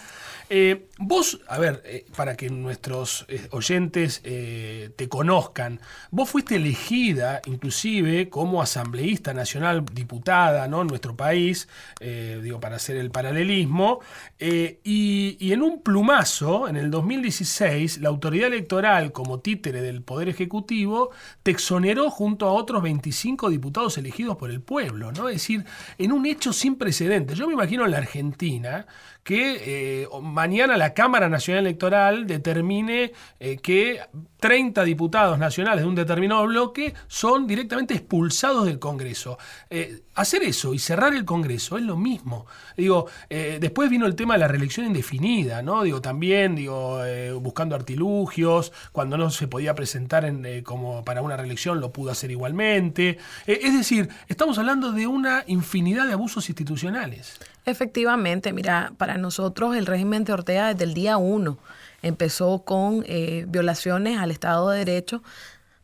Eh, 0.50 0.87
vos, 1.00 1.40
a 1.49 1.59
ver, 1.59 1.83
eh, 1.85 2.04
para 2.14 2.37
que 2.37 2.49
nuestros 2.50 3.25
eh, 3.28 3.49
oyentes 3.50 4.23
te 4.23 5.09
conozcan, 5.09 5.80
vos 6.11 6.30
fuiste 6.30 6.57
elegida 6.57 7.40
inclusive 7.47 8.28
como 8.28 8.62
asambleísta 8.62 9.35
nacional 9.35 9.85
diputada 9.92 10.69
¿no? 10.69 10.83
en 10.83 10.88
nuestro 10.88 11.16
país, 11.16 11.69
digo, 12.00 12.61
para 12.61 12.76
hacer 12.76 12.97
el 12.97 13.11
paralelismo, 13.11 14.00
y, 14.38 15.52
en 15.52 15.62
un 15.62 15.83
plumazo, 15.83 16.69
en 16.69 16.76
el 16.76 16.90
2016, 16.90 18.00
la 18.00 18.09
autoridad 18.09 18.49
electoral 18.49 19.12
como 19.12 19.40
títere 19.40 19.83
del 19.83 20.02
Poder 20.02 20.28
Ejecutivo 20.28 21.11
te 21.42 21.50
exoneró 21.50 22.11
junto 22.11 22.47
a 22.47 22.52
otros 22.52 22.83
25 22.83 23.50
diputados 23.50 23.99
elegidos 23.99 24.37
por 24.37 24.50
el 24.50 24.61
pueblo, 24.61 25.12
¿no? 25.12 25.28
Es 25.28 25.37
decir, 25.37 25.64
en 25.99 26.12
un 26.12 26.26
hecho 26.26 26.52
sin 26.52 26.76
precedentes. 26.76 27.38
Yo 27.38 27.47
me 27.47 27.54
imagino 27.54 27.85
en 27.85 27.90
la 27.90 27.99
Argentina 27.99 28.87
que 29.23 30.02
eh, 30.02 30.09
mañana 30.23 30.76
la 30.76 30.89
Cámara 30.94 31.28
Nacional 31.28 31.66
Electoral 31.66 32.26
determine 32.26 33.12
eh, 33.38 33.56
que 33.59 34.00
30 34.38 34.85
diputados 34.85 35.38
nacionales 35.38 35.82
de 35.82 35.88
un 35.88 35.94
determinado 35.94 36.47
bloque 36.47 36.94
son 37.09 37.47
directamente 37.47 37.94
expulsados 37.94 38.66
del 38.66 38.78
Congreso. 38.78 39.38
Eh, 39.68 40.02
hacer 40.14 40.42
eso 40.42 40.75
y 40.75 40.78
cerrar 40.78 41.14
el 41.14 41.25
Congreso 41.25 41.76
es 41.76 41.85
lo 41.85 41.97
mismo. 41.97 42.47
Digo, 42.76 43.06
después 43.28 43.90
vino 43.90 44.06
el 44.06 44.14
tema 44.14 44.35
de 44.35 44.40
la 44.40 44.49
reelección 44.49 44.87
indefinida, 44.87 45.62
¿no? 45.62 45.82
Digo, 45.82 46.00
también, 46.00 46.54
digo, 46.54 47.00
buscando 47.40 47.75
artilugios, 47.75 48.73
cuando 48.92 49.16
no 49.16 49.30
se 49.30 49.49
podía 49.49 49.75
presentar 49.75 50.25
en, 50.25 50.62
como 50.62 51.04
para 51.04 51.23
una 51.23 51.37
reelección 51.37 51.80
lo 51.80 51.92
pudo 51.92 52.11
hacer 52.11 52.30
igualmente. 52.30 53.18
es 53.47 53.75
decir, 53.75 54.09
estamos 54.28 54.59
hablando 54.59 54.92
de 54.92 55.06
una 55.06 55.44
infinidad 55.47 56.06
de 56.06 56.14
abusos 56.14 56.49
institucionales. 56.49 57.38
Efectivamente, 57.71 58.53
mira, 58.53 58.93
para 58.99 59.17
nosotros 59.17 59.77
el 59.77 59.87
régimen 59.87 60.25
de 60.25 60.33
Ortega 60.33 60.69
desde 60.69 60.85
el 60.85 60.95
día 60.95 61.17
uno 61.19 61.59
empezó 62.03 62.65
con 62.65 63.05
eh, 63.07 63.45
violaciones 63.47 64.19
al 64.19 64.33
Estado 64.33 64.71
de 64.71 64.79
Derecho. 64.85 65.23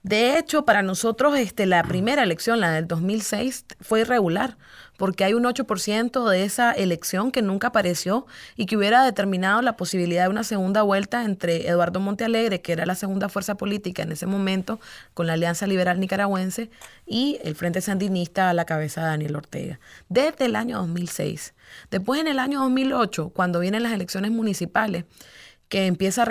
De 0.07 0.39
hecho, 0.39 0.65
para 0.65 0.83
nosotros 0.83 1.37
este, 1.37 1.67
la 1.67 1.83
primera 1.83 2.23
elección, 2.23 2.61
la 2.61 2.71
del 2.71 2.87
2006, 2.87 3.65
fue 3.81 4.03
irregular 4.03 4.57
porque 4.97 5.25
hay 5.25 5.35
un 5.35 5.43
8% 5.43 6.31
de 6.31 6.45
esa 6.45 6.71
elección 6.71 7.33
que 7.33 7.43
nunca 7.43 7.67
apareció 7.67 8.25
y 8.55 8.67
que 8.67 8.77
hubiera 8.77 9.05
determinado 9.05 9.63
la 9.63 9.77
posibilidad 9.77 10.23
de 10.23 10.29
una 10.29 10.45
segunda 10.45 10.83
vuelta 10.83 11.25
entre 11.25 11.69
Eduardo 11.69 11.99
Montealegre, 11.99 12.61
que 12.61 12.71
era 12.71 12.87
la 12.87 12.95
segunda 12.95 13.29
fuerza 13.29 13.57
política 13.57 14.05
en 14.05 14.13
ese 14.13 14.27
momento, 14.27 14.79
con 15.13 15.27
la 15.27 15.33
Alianza 15.33 15.67
Liberal 15.67 15.99
Nicaragüense, 15.99 16.71
y 17.05 17.41
el 17.43 17.57
Frente 17.57 17.81
Sandinista 17.81 18.49
a 18.49 18.55
la 18.55 18.65
cabeza 18.65 19.01
de 19.01 19.09
Daniel 19.09 19.35
Ortega, 19.35 19.81
desde 20.09 20.45
el 20.45 20.55
año 20.55 20.79
2006. 20.79 21.53
Después, 21.91 22.21
en 22.21 22.29
el 22.29 22.39
año 22.39 22.61
2008, 22.61 23.31
cuando 23.31 23.59
vienen 23.59 23.83
las 23.83 23.93
elecciones 23.93 24.31
municipales, 24.31 25.05
que 25.69 25.87
empieza 25.87 26.25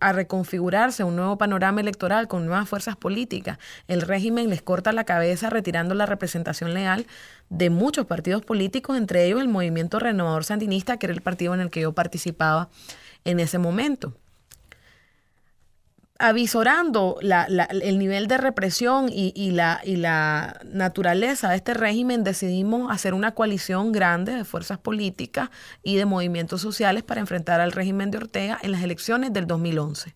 a, 0.00 0.12
reconfigurarse 0.12 1.04
un 1.04 1.16
nuevo 1.16 1.38
panorama 1.38 1.80
electoral 1.80 2.28
con 2.28 2.46
nuevas 2.46 2.68
fuerzas 2.68 2.96
políticas. 2.96 3.58
El 3.86 4.02
régimen 4.02 4.50
les 4.50 4.62
corta 4.62 4.92
la 4.92 5.04
cabeza 5.04 5.50
retirando 5.50 5.94
la 5.94 6.06
representación 6.06 6.74
legal 6.74 7.06
de 7.48 7.70
muchos 7.70 8.06
partidos 8.06 8.44
políticos, 8.44 8.96
entre 8.96 9.24
ellos 9.26 9.40
el 9.40 9.48
Movimiento 9.48 9.98
Renovador 9.98 10.44
Sandinista, 10.44 10.96
que 10.96 11.06
era 11.06 11.14
el 11.14 11.22
partido 11.22 11.54
en 11.54 11.60
el 11.60 11.70
que 11.70 11.80
yo 11.80 11.92
participaba 11.92 12.68
en 13.24 13.40
ese 13.40 13.58
momento 13.58 14.14
avisorando 16.20 17.18
el 17.22 17.98
nivel 17.98 18.28
de 18.28 18.36
represión 18.36 19.08
y, 19.10 19.50
la, 19.52 19.80
y 19.82 19.96
la 19.96 20.60
naturaleza 20.64 21.48
de 21.48 21.56
este 21.56 21.72
régimen, 21.72 22.24
decidimos 22.24 22.92
hacer 22.92 23.14
una 23.14 23.32
coalición 23.32 23.90
grande 23.90 24.34
de 24.34 24.44
fuerzas 24.44 24.78
políticas 24.78 25.48
y 25.82 25.96
de 25.96 26.04
movimientos 26.04 26.60
sociales 26.60 27.02
para 27.02 27.20
enfrentar 27.20 27.62
al 27.62 27.72
régimen 27.72 28.10
de 28.10 28.18
Ortega 28.18 28.58
en 28.62 28.72
las 28.72 28.82
elecciones 28.82 29.32
del 29.32 29.46
2011. 29.46 30.14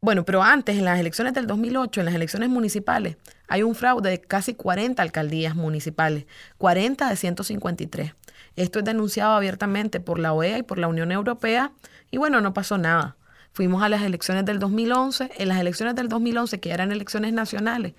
Bueno, 0.00 0.24
pero 0.24 0.42
antes, 0.42 0.76
en 0.76 0.84
las 0.84 0.98
elecciones 0.98 1.34
del 1.34 1.46
2008, 1.46 2.00
en 2.00 2.06
las 2.06 2.14
elecciones 2.16 2.48
municipales, 2.48 3.16
hay 3.46 3.62
un 3.62 3.76
fraude 3.76 4.10
de 4.10 4.20
casi 4.20 4.54
40 4.54 5.00
alcaldías 5.00 5.54
municipales, 5.54 6.26
40 6.58 7.08
de 7.08 7.16
153. 7.16 8.14
Esto 8.56 8.80
es 8.80 8.84
denunciado 8.84 9.34
abiertamente 9.34 10.00
por 10.00 10.18
la 10.18 10.32
OEA 10.32 10.58
y 10.58 10.62
por 10.64 10.78
la 10.78 10.88
Unión 10.88 11.12
Europea 11.12 11.70
y 12.10 12.18
bueno, 12.18 12.40
no 12.40 12.52
pasó 12.54 12.76
nada. 12.76 13.16
Fuimos 13.52 13.82
a 13.82 13.88
las 13.88 14.02
elecciones 14.02 14.44
del 14.44 14.58
2011. 14.58 15.30
En 15.38 15.48
las 15.48 15.58
elecciones 15.58 15.94
del 15.94 16.08
2011, 16.08 16.60
que 16.60 16.70
eran 16.70 16.92
elecciones 16.92 17.32
nacionales, 17.32 17.94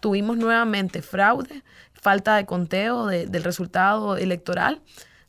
tuvimos 0.00 0.36
nuevamente 0.36 1.02
fraude, 1.02 1.62
falta 1.92 2.36
de 2.36 2.46
conteo 2.46 3.06
del 3.06 3.44
resultado 3.44 4.16
electoral 4.16 4.80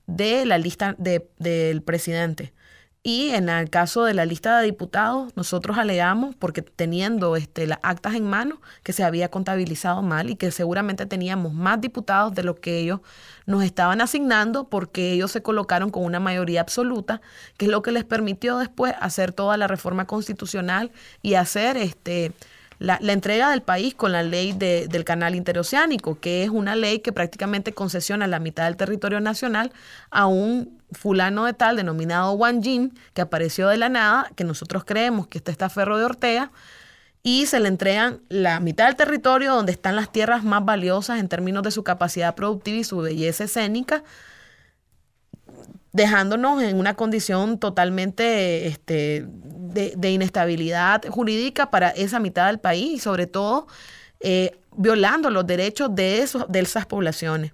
de 0.08 0.46
la 0.46 0.58
lista 0.58 0.96
del 0.98 1.82
presidente. 1.82 2.54
Y 3.04 3.30
en 3.30 3.50
el 3.50 3.72
caso 3.72 4.04
de 4.06 4.14
la 4.14 4.26
lista 4.28 4.60
de 4.60 4.66
diputados, 4.66 5.36
nosotros 5.36 5.80
alegamos, 5.80 6.36
porque 6.36 6.62
teniendo 6.62 7.36
este, 7.36 7.66
las 7.66 7.80
actas 7.82 8.14
en 8.14 8.26
mano, 8.30 8.62
que 8.84 8.94
se 8.94 9.04
había 9.04 9.32
contabilizado 9.32 10.04
mal 10.04 10.30
y 10.30 10.36
que 10.36 10.52
seguramente 10.52 11.08
teníamos 11.08 11.52
más 11.52 11.82
diputados 11.82 12.36
de 12.36 12.44
lo 12.44 12.54
que 12.56 12.78
ellos 12.78 13.00
nos 13.48 13.64
estaban 13.64 14.02
asignando, 14.02 14.70
porque 14.70 15.14
ellos 15.14 15.32
se 15.32 15.42
colocaron 15.42 15.90
con 15.90 16.04
una 16.04 16.20
mayoría 16.20 16.62
absoluta, 16.62 17.22
que 17.58 17.66
es 17.66 17.72
lo 17.72 17.82
que 17.82 17.92
les 17.92 18.04
permitió 18.04 18.60
después 18.60 18.94
hacer 19.00 19.34
toda 19.34 19.58
la 19.58 19.68
reforma 19.68 20.06
constitucional 20.06 20.92
y 21.24 21.34
hacer 21.34 21.78
este, 21.78 22.34
la, 22.82 22.98
entrega 23.14 23.52
del 23.52 23.62
país 23.62 23.94
con 23.94 24.12
la 24.12 24.24
ley 24.24 24.54
del 24.54 25.04
canal 25.06 25.36
interoceánico, 25.36 26.20
que 26.20 26.44
es 26.44 26.50
una 26.50 26.76
ley 26.76 27.00
que 27.00 27.14
prácticamente 27.14 27.74
concesiona 27.74 28.26
la 28.26 28.40
mitad 28.40 28.66
del 28.66 28.76
territorio 28.76 29.20
nacional 29.22 29.72
a 30.10 30.26
un 30.26 30.82
fulano 30.92 31.46
de 31.46 31.54
tal 31.54 31.76
denominado 31.76 32.34
Wang 32.34 32.64
Jin, 32.64 32.98
que 33.14 33.22
apareció 33.22 33.68
de 33.68 33.78
la 33.78 33.90
nada, 33.90 34.32
que 34.36 34.44
nosotros 34.44 34.84
creemos 34.84 35.28
que 35.28 35.38
está 35.38 35.70
Ferro 35.70 36.00
de 36.00 36.06
Ortega, 36.06 36.52
y 37.22 37.46
se 37.46 37.60
le 37.60 37.68
entregan 37.68 38.20
la 38.30 38.60
mitad 38.60 38.88
del 38.88 38.96
territorio 38.96 39.54
donde 39.54 39.74
están 39.74 39.96
las 39.96 40.12
tierras 40.12 40.44
más 40.44 40.66
valiosas 40.66 41.20
en 41.20 41.30
términos 41.30 41.62
de 41.62 41.70
su 41.70 41.84
capacidad 41.84 42.34
productiva 42.34 42.80
y 42.80 42.84
su 42.84 42.98
belleza 42.98 43.44
escénica, 43.44 44.04
dejándonos 45.94 46.62
en 46.64 46.78
una 46.78 46.96
condición 46.96 47.60
totalmente 47.60 48.68
este, 48.68 49.26
de, 49.28 50.10
inestabilidad 50.10 51.06
jurídica 51.08 51.70
para 51.70 51.90
esa 51.90 52.20
mitad 52.20 52.48
del 52.48 52.60
país 52.60 52.94
y 52.94 53.00
sobre 53.00 53.28
todo 53.28 53.68
eh, 54.20 54.58
violando 54.76 55.30
los 55.30 55.46
derechos 55.46 55.94
de, 55.94 56.22
esos, 56.22 56.46
de 56.50 56.60
esas 56.60 56.86
poblaciones. 56.86 57.52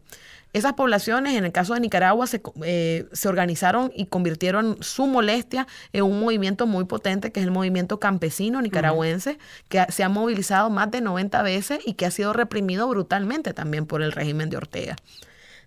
Esas 0.53 0.74
poblaciones, 0.74 1.36
en 1.36 1.46
el 1.46 1.51
caso 1.51 1.74
de 1.74 1.82
Nicaragua, 1.82 2.25
se, 2.25 2.41
eh, 2.63 3.06
se, 3.12 3.27
organizaron 3.27 3.91
y 3.94 4.06
convirtieron 4.06 4.77
su 4.82 5.06
molestia 5.06 5.67
en 5.91 6.03
un 6.03 6.20
movimiento 6.20 6.65
muy 6.65 6.86
potente, 6.86 7.32
que 7.32 7.41
es 7.41 7.46
el 7.46 7.51
movimiento 7.51 8.00
campesino 8.00 8.62
nicaragüense, 8.62 9.38
que 9.67 9.86
se 9.89 10.03
ha 10.03 10.10
movilizado 10.10 10.70
más 10.70 10.89
de 10.89 11.01
90 11.01 11.41
veces 11.44 11.79
y 11.86 11.94
que 11.94 12.06
ha 12.06 12.12
sido 12.12 12.34
reprimido 12.34 12.88
brutalmente 12.88 13.53
también 13.53 13.86
por 13.86 14.01
el 14.01 14.13
régimen 14.13 14.50
de 14.50 14.58
Ortega. 14.58 14.96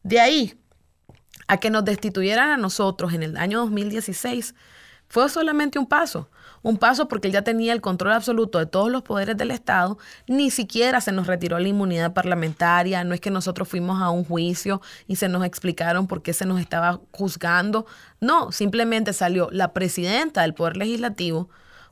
De 0.02 0.18
ahí 0.18 0.59
a 1.50 1.56
que 1.56 1.68
nos 1.68 1.84
destituyeran 1.84 2.48
a 2.50 2.56
nosotros 2.56 3.12
en 3.12 3.24
el 3.24 3.36
año 3.36 3.58
2016, 3.58 4.54
fue 5.08 5.28
solamente 5.28 5.80
un 5.80 5.86
paso. 5.86 6.30
Un 6.62 6.76
paso 6.76 7.08
porque 7.08 7.26
él 7.26 7.32
ya 7.32 7.42
tenía 7.42 7.72
el 7.72 7.80
control 7.80 8.12
absoluto 8.12 8.60
de 8.60 8.66
todos 8.66 8.88
los 8.88 9.02
poderes 9.02 9.36
del 9.36 9.50
Estado, 9.50 9.98
ni 10.28 10.52
siquiera 10.52 11.00
se 11.00 11.10
nos 11.10 11.26
retiró 11.26 11.58
la 11.58 11.66
inmunidad 11.66 12.12
parlamentaria, 12.12 13.02
no 13.02 13.14
es 13.14 13.20
que 13.20 13.32
nosotros 13.32 13.66
fuimos 13.66 14.00
a 14.00 14.10
un 14.10 14.24
juicio 14.24 14.80
y 15.08 15.16
se 15.16 15.28
nos 15.28 15.44
explicaron 15.44 16.06
por 16.06 16.22
qué 16.22 16.34
se 16.34 16.46
nos 16.46 16.60
estaba 16.60 17.00
juzgando, 17.10 17.84
no, 18.20 18.52
simplemente 18.52 19.12
salió 19.12 19.48
la 19.50 19.72
presidenta 19.72 20.42
del 20.42 20.54
Poder 20.54 20.76
Legislativo, 20.76 21.48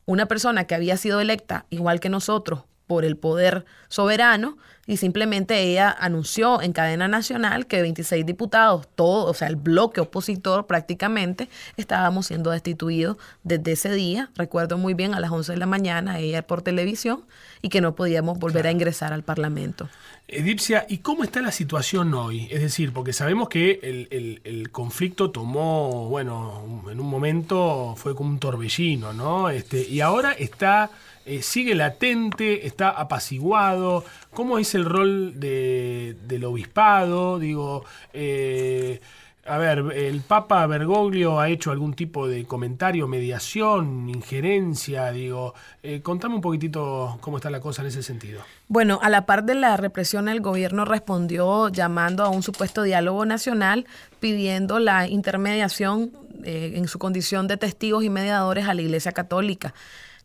una 0.07 0.27
persona 0.27 0.69
que 0.69 0.77
había 0.77 0.97
sido 0.97 1.19
electa 1.19 1.67
igual 1.71 1.99
que 1.99 2.11
nosotros 2.11 2.63
por 2.87 3.05
el 3.05 3.17
poder 3.17 3.65
soberano 3.89 4.57
y 4.89 4.97
simplemente 4.97 5.63
ella 5.63 5.95
anunció 6.01 6.63
en 6.63 6.73
cadena 6.73 7.07
nacional 7.09 7.67
que 7.67 7.83
26 7.83 8.25
diputados, 8.25 8.89
todo, 8.97 9.27
o 9.27 9.35
sea, 9.35 9.47
el 9.47 9.57
bloque 9.57 10.01
opositor 10.01 10.67
prácticamente, 10.67 11.51
estábamos 11.77 12.27
siendo 12.27 12.51
destituidos 12.51 13.19
desde 13.45 13.73
ese 13.73 13.93
día, 13.93 14.31
recuerdo 14.35 14.79
muy 14.79 14.95
bien, 14.95 15.15
a 15.15 15.21
las 15.21 15.31
11 15.31 15.53
de 15.53 15.59
la 15.59 15.67
mañana, 15.67 16.19
ella 16.19 16.47
por 16.47 16.63
televisión, 16.63 17.23
y 17.61 17.69
que 17.69 17.83
no 17.83 17.95
podíamos 17.95 18.39
volver 18.39 18.67
a 18.67 18.71
ingresar 18.71 19.13
al 19.13 19.23
Parlamento. 19.23 19.91
Edipcia, 20.27 20.87
¿y 20.89 20.99
cómo 20.99 21.23
está 21.23 21.43
la 21.43 21.53
situación 21.53 22.15
hoy? 22.15 22.49
Es 22.51 22.61
decir, 22.61 22.93
porque 22.93 23.13
sabemos 23.13 23.49
que 23.49 23.81
el, 23.83 24.41
el, 24.45 24.71
conflicto 24.71 25.31
tomó, 25.31 26.09
bueno, 26.09 26.83
en 26.91 27.01
un 27.01 27.07
momento 27.09 27.95
fue 27.97 28.15
como 28.15 28.31
un 28.31 28.39
torbellino, 28.39 29.13
¿no? 29.13 29.51
Este, 29.51 29.87
y 29.89 30.01
ahora 30.01 30.33
está 30.33 30.91
eh, 31.29 31.43
sigue 31.43 31.75
latente, 31.75 32.67
está 32.67 32.89
apaciguado? 32.89 34.03
¿Cómo 34.33 34.59
es 34.59 34.75
el 34.75 34.87
rol 34.87 35.39
de, 35.39 36.17
del 36.27 36.43
obispado? 36.47 37.39
Digo, 37.39 37.85
eh, 38.15 38.99
a 39.45 39.59
ver, 39.59 39.93
el 39.95 40.23
Papa 40.23 40.67
Bergoglio 40.67 41.39
ha 41.39 41.51
hecho 41.51 41.71
algún 41.71 41.93
tipo 41.93 42.27
de 42.27 42.47
comentario, 42.47 43.07
mediación, 43.09 44.09
injerencia, 44.09 45.13
digo, 45.13 45.53
eh, 45.83 46.01
contame 46.01 46.35
un 46.35 46.41
poquitito 46.41 47.19
cómo 47.21 47.37
está 47.37 47.51
la 47.51 47.61
cosa 47.61 47.83
en 47.83 47.89
ese 47.89 48.03
sentido. 48.03 48.41
Bueno, 48.69 48.99
a 49.03 49.11
la 49.11 49.27
par 49.27 49.45
de 49.45 49.55
la 49.55 49.77
represión, 49.77 50.31
el 50.31 50.41
gobierno 50.41 50.87
respondió 50.87 51.69
llamando 51.69 52.25
a 52.25 52.31
un 52.31 52.43
supuesto 52.43 52.85
diálogo 52.85 53.27
nacional, 53.27 53.85
pidiendo 54.19 54.79
la 54.79 55.07
intermediación 55.07 56.11
en 56.43 56.89
su 56.89 56.99
condición 56.99 57.49
de 57.49 57.59
testigos 57.59 58.03
y 58.03 58.09
mediadores 58.09 58.67
a 58.67 58.73
la 58.73 58.81
Iglesia 58.81 59.13
Católica. 59.13 59.75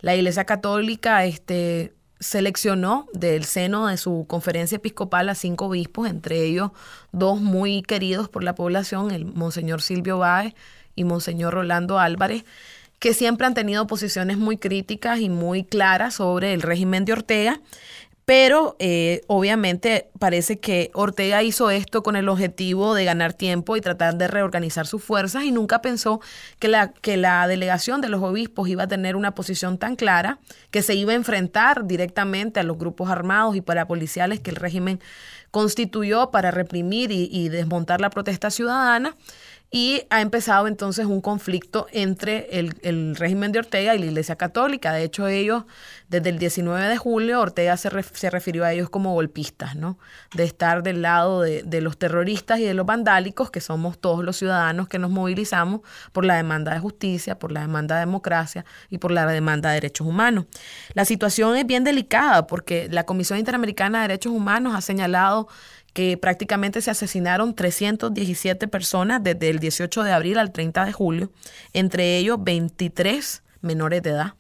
La 0.04 0.14
Iglesia 0.18 0.44
Católica 0.44 1.24
este, 1.24 1.94
seleccionó 2.20 3.08
del 3.14 3.46
seno 3.46 3.88
de 3.88 3.96
su 3.96 4.26
conferencia 4.28 4.76
episcopal 4.76 5.30
a 5.30 5.34
cinco 5.34 5.68
obispos, 5.68 6.10
entre 6.10 6.44
ellos 6.44 6.72
dos 7.14 7.40
muy 7.40 7.84
queridos 7.84 8.28
por 8.28 8.44
la 8.44 8.54
población, 8.54 9.12
el 9.12 9.24
Monseñor 9.24 9.82
Silvio 9.82 10.18
Báez 10.18 10.56
y 10.94 11.06
Monseñor 11.06 11.54
Rolando 11.54 12.00
Álvarez, 12.00 12.44
que 13.00 13.14
siempre 13.14 13.48
han 13.48 13.54
tenido 13.54 13.88
posiciones 13.88 14.38
muy 14.38 14.58
críticas 14.58 15.22
y 15.22 15.30
muy 15.30 15.64
claras 15.64 16.16
sobre 16.16 16.54
el 16.54 16.64
régimen 16.64 17.06
de 17.06 17.14
Ortega 17.14 17.62
pero 18.26 18.76
eh, 18.80 19.22
obviamente 19.28 20.10
parece 20.18 20.60
que 20.60 20.92
Ortega 20.94 21.44
hizo 21.44 21.70
esto 21.70 22.04
con 22.04 22.16
el 22.16 22.30
objetivo 22.30 22.94
de 22.94 23.04
ganar 23.04 23.34
tiempo 23.34 23.76
y 23.76 23.82
tratar 23.82 24.18
de 24.18 24.28
reorganizar 24.28 24.88
sus 24.88 25.04
fuerzas 25.04 25.44
y 25.44 25.52
nunca 25.52 25.82
pensó 25.82 26.22
que 26.60 26.70
la, 26.70 26.94
que 26.94 27.18
la 27.18 27.48
delegación 27.48 28.00
de 28.00 28.10
los 28.10 28.22
obispos 28.22 28.70
iba 28.70 28.84
a 28.84 28.88
tener 28.88 29.16
una 29.16 29.36
posición 29.36 29.78
tan 29.78 29.96
clara, 29.96 30.40
que 30.72 30.82
se 30.82 30.96
iba 30.96 31.12
a 31.12 31.16
enfrentar 31.16 31.86
directamente 31.86 32.60
a 32.60 32.64
los 32.64 32.78
grupos 32.78 33.10
armados 33.10 33.56
y 33.56 33.62
parapoliciales 33.62 34.40
que 34.40 34.52
el 34.52 34.56
régimen 34.56 35.02
constituyó 35.52 36.32
para 36.32 36.50
reprimir 36.50 37.12
y 37.12 37.50
desmontar 37.50 38.02
la 38.02 38.10
protesta 38.10 38.50
ciudadana 38.50 39.16
y 39.76 40.04
ha 40.12 40.22
empezado 40.22 40.68
entonces 40.68 41.08
un 41.08 41.20
conflicto 41.20 41.88
entre 41.92 42.60
el, 42.60 43.16
régimen 43.16 43.52
de 43.52 43.58
Ortega 43.58 43.96
y 43.96 43.98
la 43.98 44.06
Iglesia 44.06 44.36
Católica. 44.36 44.94
De 44.94 45.04
hecho, 45.04 45.28
ellos, 45.28 45.64
desde 46.14 46.30
el 46.30 46.38
19 46.38 46.88
de 46.88 46.98
julio, 46.98 47.42
Ortega 47.42 47.76
se, 47.76 47.90
se 48.14 48.30
refirió 48.30 48.66
a 48.66 48.72
ellos 48.72 48.92
como 48.92 49.14
golpistas, 49.14 49.76
¿no? 49.76 49.98
De 50.36 50.44
estar 50.44 50.84
del 50.84 51.02
lado 51.02 51.42
de, 51.42 51.64
de, 51.64 51.82
los 51.82 51.98
terroristas 51.98 52.60
y 52.60 52.64
de 52.66 52.76
los 52.76 52.86
vandálicos, 52.86 53.50
que 53.50 53.60
somos 53.60 53.98
todos 53.98 54.24
los 54.24 54.38
ciudadanos 54.38 54.88
que 54.88 55.00
nos 55.00 55.10
movilizamos 55.10 55.82
por 56.12 56.24
la 56.24 56.36
demanda 56.36 56.72
de 56.72 56.80
justicia, 56.80 57.40
por 57.40 57.52
la 57.52 57.62
demanda 57.62 57.96
de 57.96 58.02
democracia 58.02 58.64
y 58.92 59.00
por 59.00 59.12
la 59.12 59.26
demanda 59.26 59.70
de 59.70 59.76
derechos 59.76 60.06
humanos. 60.06 60.46
La 60.94 61.04
situación 61.04 61.58
es 61.58 61.66
bien 61.66 61.84
delicada 61.84 62.46
porque 62.46 62.88
la 62.92 63.06
Comisión 63.08 63.40
Interamericana 63.40 64.02
de 64.02 64.10
Derechos 64.10 64.34
Humanos 64.34 64.76
ha 64.76 64.82
señalado 64.82 65.48
que 65.94 66.16
prácticamente 66.18 66.80
se 66.82 66.92
asesinaron 66.92 67.56
317 67.56 68.68
personas 68.68 69.24
desde 69.24 69.50
el 69.50 69.58
18 69.58 70.04
de 70.04 70.12
abril 70.12 70.38
al 70.38 70.52
30 70.52 70.86
de 70.86 70.94
julio, 70.94 71.32
entre 71.74 72.18
ellos 72.18 72.38
23 72.40 73.42
menores 73.62 74.04
de 74.04 74.12
edad 74.12 74.36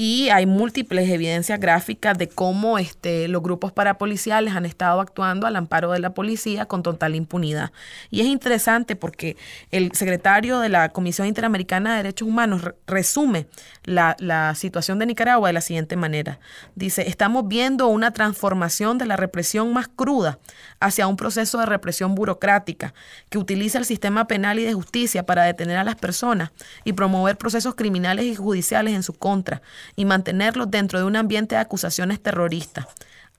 y 0.00 0.28
hay 0.28 0.46
múltiples 0.46 1.10
evidencias 1.10 1.58
gráficas 1.58 2.16
de 2.16 2.28
cómo 2.28 2.78
este, 2.78 3.26
los 3.26 3.42
grupos 3.42 3.72
parapoliciales 3.72 4.54
han 4.54 4.64
estado 4.64 5.00
actuando 5.00 5.44
al 5.44 5.56
amparo 5.56 5.90
de 5.90 5.98
la 5.98 6.14
policía 6.14 6.66
con 6.66 6.84
total 6.84 7.16
impunidad. 7.16 7.72
Y 8.08 8.20
es 8.20 8.28
interesante 8.28 8.94
porque 8.94 9.36
el 9.72 9.90
secretario 9.94 10.60
de 10.60 10.68
la 10.68 10.90
Comisión 10.90 11.26
Interamericana 11.26 11.90
de 11.90 11.96
Derechos 11.96 12.28
Humanos 12.28 12.62
resume 12.86 13.48
la, 13.82 14.14
la 14.20 14.54
situación 14.54 15.00
de 15.00 15.06
Nicaragua 15.06 15.48
de 15.48 15.54
la 15.54 15.60
siguiente 15.60 15.96
manera. 15.96 16.38
Dice, 16.76 17.08
estamos 17.08 17.48
viendo 17.48 17.88
una 17.88 18.12
transformación 18.12 18.98
de 18.98 19.06
la 19.06 19.16
represión 19.16 19.72
más 19.72 19.88
cruda 19.88 20.38
hacia 20.78 21.08
un 21.08 21.16
proceso 21.16 21.58
de 21.58 21.66
represión 21.66 22.14
burocrática 22.14 22.94
que 23.30 23.38
utiliza 23.38 23.78
el 23.78 23.84
sistema 23.84 24.28
penal 24.28 24.60
y 24.60 24.64
de 24.64 24.74
justicia 24.74 25.26
para 25.26 25.42
detener 25.42 25.76
a 25.76 25.82
las 25.82 25.96
personas 25.96 26.52
y 26.84 26.92
promover 26.92 27.36
procesos 27.36 27.74
criminales 27.74 28.26
y 28.26 28.36
judiciales 28.36 28.94
en 28.94 29.02
su 29.02 29.12
contra 29.12 29.60
y 29.96 30.04
mantenerlos 30.04 30.70
dentro 30.70 30.98
de 30.98 31.04
un 31.04 31.16
ambiente 31.16 31.54
de 31.54 31.60
acusaciones 31.60 32.22
terroristas. 32.22 32.86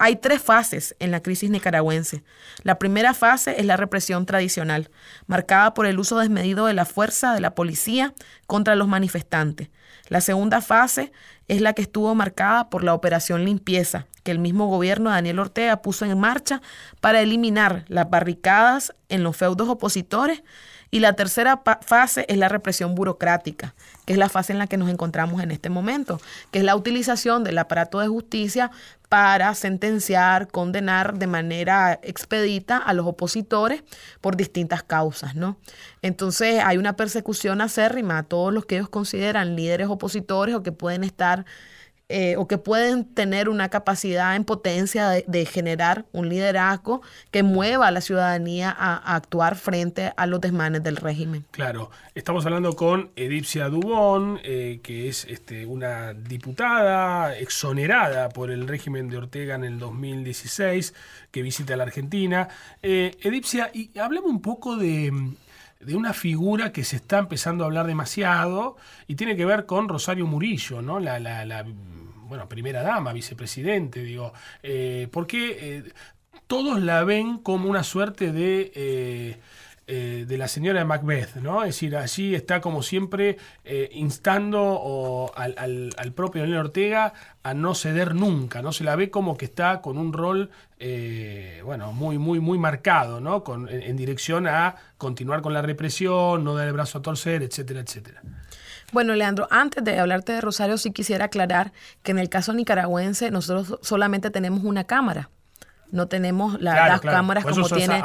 Hay 0.02 0.16
tres 0.16 0.42
fases 0.42 0.96
en 1.00 1.12
la 1.12 1.22
crisis 1.22 1.50
nicaragüense. 1.50 2.24
La 2.64 2.80
primera 2.80 3.14
fase 3.14 3.60
es 3.60 3.66
la 3.66 3.76
represión 3.76 4.26
tradicional, 4.26 4.90
marcada 5.28 5.74
por 5.74 5.86
el 5.86 6.00
uso 6.00 6.18
desmedido 6.20 6.68
de 6.68 6.74
la 6.74 6.86
fuerza 6.86 7.34
de 7.34 7.42
la 7.42 7.54
policía 7.54 8.14
contra 8.48 8.76
los 8.76 8.88
manifestantes. 8.88 9.70
La 10.08 10.22
segunda 10.22 10.62
fase 10.62 11.12
es 11.50 11.60
la 11.60 11.74
que 11.74 11.82
estuvo 11.82 12.16
marcada 12.16 12.70
por 12.70 12.84
la 12.86 12.94
operación 12.94 13.44
limpieza, 13.44 14.08
que 14.24 14.32
el 14.32 14.40
mismo 14.40 14.68
gobierno 14.68 15.10
de 15.10 15.18
Daniel 15.18 15.40
Ortega 15.40 15.82
puso 15.82 16.06
en 16.06 16.18
marcha 16.18 16.62
para 17.02 17.22
eliminar 17.22 17.84
las 17.90 18.10
barricadas 18.10 18.96
en 19.10 19.24
los 19.24 19.36
feudos 19.36 19.68
opositores 19.68 20.44
y 20.92 21.02
la 21.02 21.14
tercera 21.14 21.62
fase 21.86 22.26
es 22.28 22.38
la 22.38 22.50
represión 22.50 22.96
burocrática, 22.96 23.76
que 24.10 24.14
es 24.14 24.18
la 24.18 24.28
fase 24.28 24.54
en 24.54 24.58
la 24.58 24.66
que 24.66 24.78
nos 24.78 24.90
encontramos 24.90 25.44
en 25.44 25.52
este 25.52 25.70
momento, 25.70 26.20
que 26.50 26.58
es 26.58 26.66
la 26.66 26.76
utilización 26.76 27.44
del 27.44 27.60
aparato 27.60 28.00
de 28.00 28.08
justicia 28.08 28.72
para 29.08 29.54
sentenciar, 29.54 30.48
condenar 30.48 31.20
de 31.20 31.28
manera 31.28 32.00
expedita 32.02 32.78
a 32.78 32.94
los 32.94 33.06
opositores 33.06 33.84
por 34.20 34.36
distintas 34.36 34.82
causas, 34.82 35.36
¿no? 35.36 35.60
Entonces 36.02 36.60
hay 36.66 36.80
una 36.80 36.96
persecución 36.96 37.62
acérrima 37.62 38.18
a 38.18 38.24
todos 38.24 38.52
los 38.52 38.66
que 38.66 38.78
ellos 38.78 38.90
consideran 38.90 39.56
líderes 39.56 39.90
opositores 39.90 40.56
o 40.56 40.64
que 40.64 40.72
pueden 40.72 41.04
estar 41.04 41.46
eh, 42.12 42.38
o 42.38 42.48
que 42.48 42.58
pueden 42.58 43.06
tener 43.06 43.50
una 43.50 43.70
capacidad 43.70 44.36
en 44.36 44.44
potencia 44.44 45.10
de, 45.10 45.46
generar 45.46 46.06
un 46.12 46.28
liderazgo 46.28 47.04
que 47.30 47.44
mueva 47.44 47.88
a 47.88 47.92
la 47.92 48.02
ciudadanía 48.02 48.76
a, 48.76 49.16
actuar 49.16 49.56
frente 49.56 50.12
a 50.18 50.26
los 50.26 50.42
desmanes 50.42 50.82
del 50.82 50.96
régimen. 50.96 51.46
Claro, 51.52 51.92
estamos 52.16 52.48
hablando 52.48 52.76
con 52.76 53.12
Edipcia 53.16 53.70
Dubón, 53.70 54.40
eh, 54.44 54.80
que 54.82 55.08
es 55.08 55.26
este, 55.26 55.68
una 55.68 56.14
diputada 56.16 57.38
exonerada 57.38 58.30
por 58.30 58.50
el 58.50 58.68
régimen 58.68 59.08
de 59.08 59.18
Ortega 59.18 59.54
en 59.54 59.64
el 59.64 59.78
2016, 59.78 60.96
que 61.30 61.44
visita 61.44 61.78
la 61.78 61.84
Argentina. 61.84 62.48
Eh, 62.82 63.18
Edipcia, 63.22 63.70
y 63.72 63.98
hablemos 64.00 64.32
un 64.32 64.42
poco 64.42 64.78
de 64.78 65.14
de 65.80 65.96
una 65.96 66.14
figura 66.14 66.72
que 66.72 66.84
se 66.84 66.98
está 66.98 67.20
empezando 67.20 67.64
a 67.64 67.68
hablar 67.68 67.88
demasiado 67.88 68.76
y 69.08 69.16
tiene 69.16 69.36
que 69.36 69.46
ver 69.46 69.66
con 69.66 69.88
Rosario 69.88 70.28
Murillo, 70.28 70.82
¿no? 70.82 71.00
La, 71.00 71.20
la, 71.20 71.46
la 71.46 71.66
bueno, 72.30 72.48
primera 72.50 72.84
dama, 72.84 73.14
vicepresidente, 73.14 74.04
digo, 74.04 74.34
eh, 74.62 75.08
porque 75.12 75.58
eh, 75.78 75.94
todos 76.48 76.82
la 76.82 77.04
ven 77.04 77.38
como 77.38 77.70
una 77.70 77.84
suerte 77.84 78.32
de... 78.32 78.72
Eh, 78.76 79.40
eh, 79.92 80.26
de 80.28 80.38
la 80.38 80.48
señora 80.48 80.78
de 80.78 80.86
Macbeth, 80.86 81.38
¿no? 81.38 81.64
Es 81.64 81.70
decir, 81.70 81.98
allí 81.98 82.36
está 82.36 82.62
como 82.62 82.84
siempre 82.84 83.38
eh, 83.66 83.90
instando 83.94 85.32
al, 85.36 86.14
propio 86.14 86.44
Daniel 86.44 86.60
Ortega 86.60 87.12
a 87.42 87.56
no 87.56 87.74
ceder 87.74 88.14
nunca, 88.14 88.62
¿no? 88.62 88.72
Se 88.72 88.84
la 88.84 88.96
ve 88.96 89.10
como 89.10 89.36
que 89.36 89.46
está 89.46 89.82
con 89.82 89.98
un 89.98 90.14
rol, 90.14 90.52
eh, 90.78 91.64
bueno, 91.66 91.92
muy, 91.92 92.20
muy, 92.20 92.40
muy 92.40 92.60
marcado, 92.60 93.20
¿no? 93.20 93.44
Con, 93.44 93.68
en, 93.68 93.98
dirección 93.98 94.46
a 94.46 94.76
continuar 95.00 95.42
con 95.42 95.54
la 95.56 95.64
represión, 95.64 96.44
no 96.44 96.54
dar 96.54 96.68
el 96.68 96.74
brazo 96.74 97.00
a 97.00 97.02
torcer, 97.02 97.42
etcétera, 97.42 97.80
etcétera. 97.80 98.22
Bueno, 98.92 99.16
Leandro, 99.16 99.48
antes 99.50 99.84
de 99.84 99.98
hablarte 99.98 100.34
de 100.34 100.42
Rosario, 100.42 100.78
sí 100.78 100.92
quisiera 100.92 101.26
aclarar 101.26 101.72
que 102.04 102.12
en 102.12 102.20
el 102.20 102.30
caso 102.30 102.54
nicaragüense 102.54 103.32
nosotros 103.32 103.80
solamente 103.82 104.30
tenemos 104.30 104.64
una 104.64 104.84
cámara 104.84 105.32
no 105.92 106.08
tenemos 106.08 106.60
las 106.62 107.02
cámaras 107.02 107.46
como 107.46 107.68
tiene. 107.70 108.04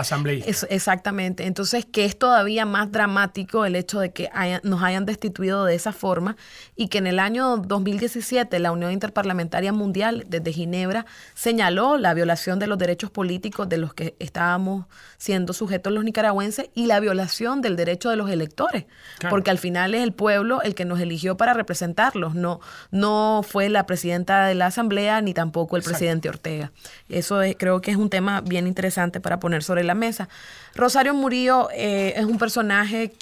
exactamente. 0.70 1.46
Entonces, 1.46 1.84
que 1.84 2.04
es 2.04 2.18
todavía 2.18 2.66
más 2.66 2.90
dramático 2.90 3.64
el 3.64 3.76
hecho 3.76 4.00
de 4.00 4.12
que 4.12 4.30
nos 4.62 4.82
hayan 4.82 5.04
destituido 5.04 5.64
de 5.64 5.74
esa 5.74 5.92
forma 5.92 6.36
y 6.76 6.88
que 6.88 6.98
en 6.98 7.06
el 7.06 7.18
año 7.18 7.56
2017 7.58 8.58
la 8.58 8.72
Unión 8.72 8.92
Interparlamentaria 8.92 9.72
Mundial 9.72 10.24
desde 10.28 10.52
Ginebra 10.52 11.06
señaló 11.34 11.98
la 11.98 12.14
violación 12.14 12.58
de 12.58 12.66
los 12.66 12.78
derechos 12.78 13.10
políticos 13.10 13.68
de 13.68 13.78
los 13.78 13.94
que 13.94 14.14
estábamos 14.18 14.86
siendo 15.18 15.52
sujetos 15.52 15.92
los 15.92 16.04
nicaragüenses 16.04 16.70
y 16.74 16.86
la 16.86 17.00
violación 17.00 17.62
del 17.62 17.76
derecho 17.76 18.10
de 18.10 18.16
los 18.16 18.30
electores, 18.30 18.84
porque 19.30 19.50
al 19.50 19.58
final 19.58 19.94
es 19.94 20.02
el 20.02 20.12
pueblo 20.12 20.62
el 20.62 20.74
que 20.74 20.84
nos 20.84 21.00
eligió 21.00 21.36
para 21.36 21.54
representarlos, 21.54 22.34
no, 22.34 22.60
no 22.90 23.42
fue 23.46 23.68
la 23.68 23.86
presidenta 23.86 24.46
de 24.46 24.54
la 24.54 24.66
Asamblea 24.66 25.20
ni 25.20 25.34
tampoco 25.34 25.76
el 25.76 25.82
presidente 25.82 26.28
Ortega. 26.28 26.72
Eso 27.08 27.42
es, 27.42 27.56
creo 27.58 27.73
que 27.80 27.90
es 27.90 27.96
un 27.96 28.10
tema 28.10 28.40
bien 28.40 28.66
interesante 28.66 29.20
para 29.20 29.40
poner 29.40 29.62
sobre 29.62 29.84
la 29.84 29.94
mesa. 29.94 30.28
Rosario 30.74 31.14
Murillo 31.14 31.68
eh, 31.72 32.14
es 32.16 32.24
un 32.24 32.38
personaje 32.38 33.12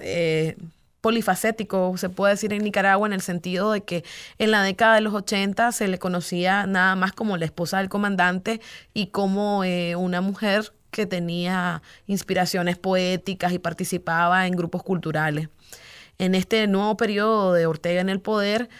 eh, 0.00 0.56
polifacético, 1.00 1.98
se 1.98 2.08
puede 2.08 2.32
decir 2.32 2.54
en 2.54 2.64
Nicaragua, 2.64 3.06
en 3.06 3.12
el 3.12 3.20
sentido 3.20 3.72
de 3.72 3.82
que 3.82 4.04
en 4.38 4.50
la 4.50 4.62
década 4.62 4.94
de 4.94 5.02
los 5.02 5.12
80 5.12 5.70
se 5.72 5.86
le 5.86 5.98
conocía 5.98 6.66
nada 6.66 6.96
más 6.96 7.12
como 7.12 7.36
la 7.36 7.44
esposa 7.44 7.76
del 7.76 7.90
comandante 7.90 8.62
y 8.94 9.08
como 9.08 9.64
eh, 9.64 9.96
una 9.96 10.22
mujer 10.22 10.72
que 10.90 11.04
tenía 11.04 11.82
inspiraciones 12.06 12.78
poéticas 12.78 13.52
y 13.52 13.58
participaba 13.58 14.46
en 14.46 14.56
grupos 14.56 14.82
culturales. 14.82 15.48
En 16.18 16.34
este 16.34 16.66
nuevo 16.68 16.96
periodo 16.96 17.52
de 17.52 17.66
Ortega 17.66 18.00
en 18.00 18.08
el 18.08 18.20
poder, 18.20 18.70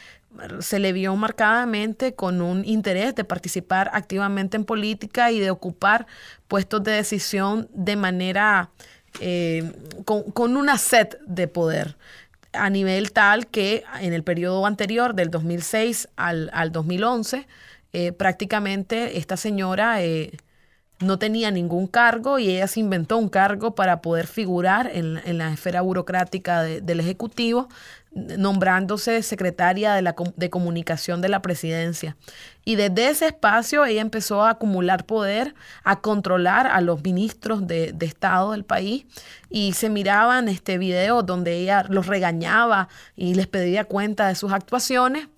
se 0.60 0.78
le 0.78 0.92
vio 0.92 1.14
marcadamente 1.16 2.14
con 2.14 2.42
un 2.42 2.64
interés 2.64 3.14
de 3.14 3.24
participar 3.24 3.90
activamente 3.92 4.56
en 4.56 4.64
política 4.64 5.30
y 5.30 5.40
de 5.40 5.50
ocupar 5.50 6.06
puestos 6.48 6.82
de 6.82 6.92
decisión 6.92 7.68
de 7.72 7.96
manera 7.96 8.70
eh, 9.20 9.72
con, 10.04 10.56
una 10.56 10.76
sed 10.78 11.16
de 11.26 11.46
poder 11.46 11.96
a 12.52 12.70
nivel 12.70 13.12
tal 13.12 13.46
que 13.46 13.84
en 14.00 14.12
el 14.12 14.22
periodo 14.22 14.66
anterior, 14.66 15.14
del 15.14 15.30
2006 15.30 16.08
al, 16.16 16.50
2011, 16.70 17.46
eh, 17.92 18.12
prácticamente 18.12 19.18
esta 19.18 19.36
señora 19.36 20.02
eh, 20.02 20.36
no 21.00 21.18
tenía 21.18 21.50
ningún 21.50 21.86
cargo 21.86 22.38
y 22.38 22.50
ella 22.50 22.66
se 22.66 22.80
inventó 22.80 23.18
un 23.18 23.28
cargo 23.28 23.74
para 23.74 24.00
poder 24.00 24.26
figurar 24.26 24.90
en, 24.92 25.38
la 25.38 25.52
esfera 25.52 25.80
burocrática 25.80 26.62
del 26.62 27.00
Ejecutivo, 27.00 27.68
nombrándose 28.14 29.22
secretaria 29.22 29.94
de, 29.94 30.02
la, 30.02 30.14
de 30.36 30.50
comunicación 30.50 31.20
de 31.20 31.28
la 31.28 31.42
presidencia. 31.42 32.16
Y 32.64 32.76
desde 32.76 33.08
ese 33.08 33.26
espacio 33.26 33.84
ella 33.84 34.00
empezó 34.00 34.42
a 34.42 34.50
acumular 34.50 35.04
poder, 35.04 35.54
a 35.82 36.00
controlar 36.00 36.66
a 36.66 36.80
los 36.80 37.02
ministros 37.02 37.66
de, 37.66 37.92
de 37.92 38.06
Estado 38.06 38.52
del 38.52 38.64
país 38.64 39.06
y 39.50 39.72
se 39.72 39.90
miraban 39.90 40.48
este 40.48 40.78
videos 40.78 41.26
donde 41.26 41.56
ella 41.56 41.84
los 41.88 42.06
regañaba 42.06 42.88
y 43.16 43.34
les 43.34 43.46
pedía 43.46 43.84
cuenta 43.84 44.28
de 44.28 44.34
sus 44.34 44.52
actuaciones 44.52 45.28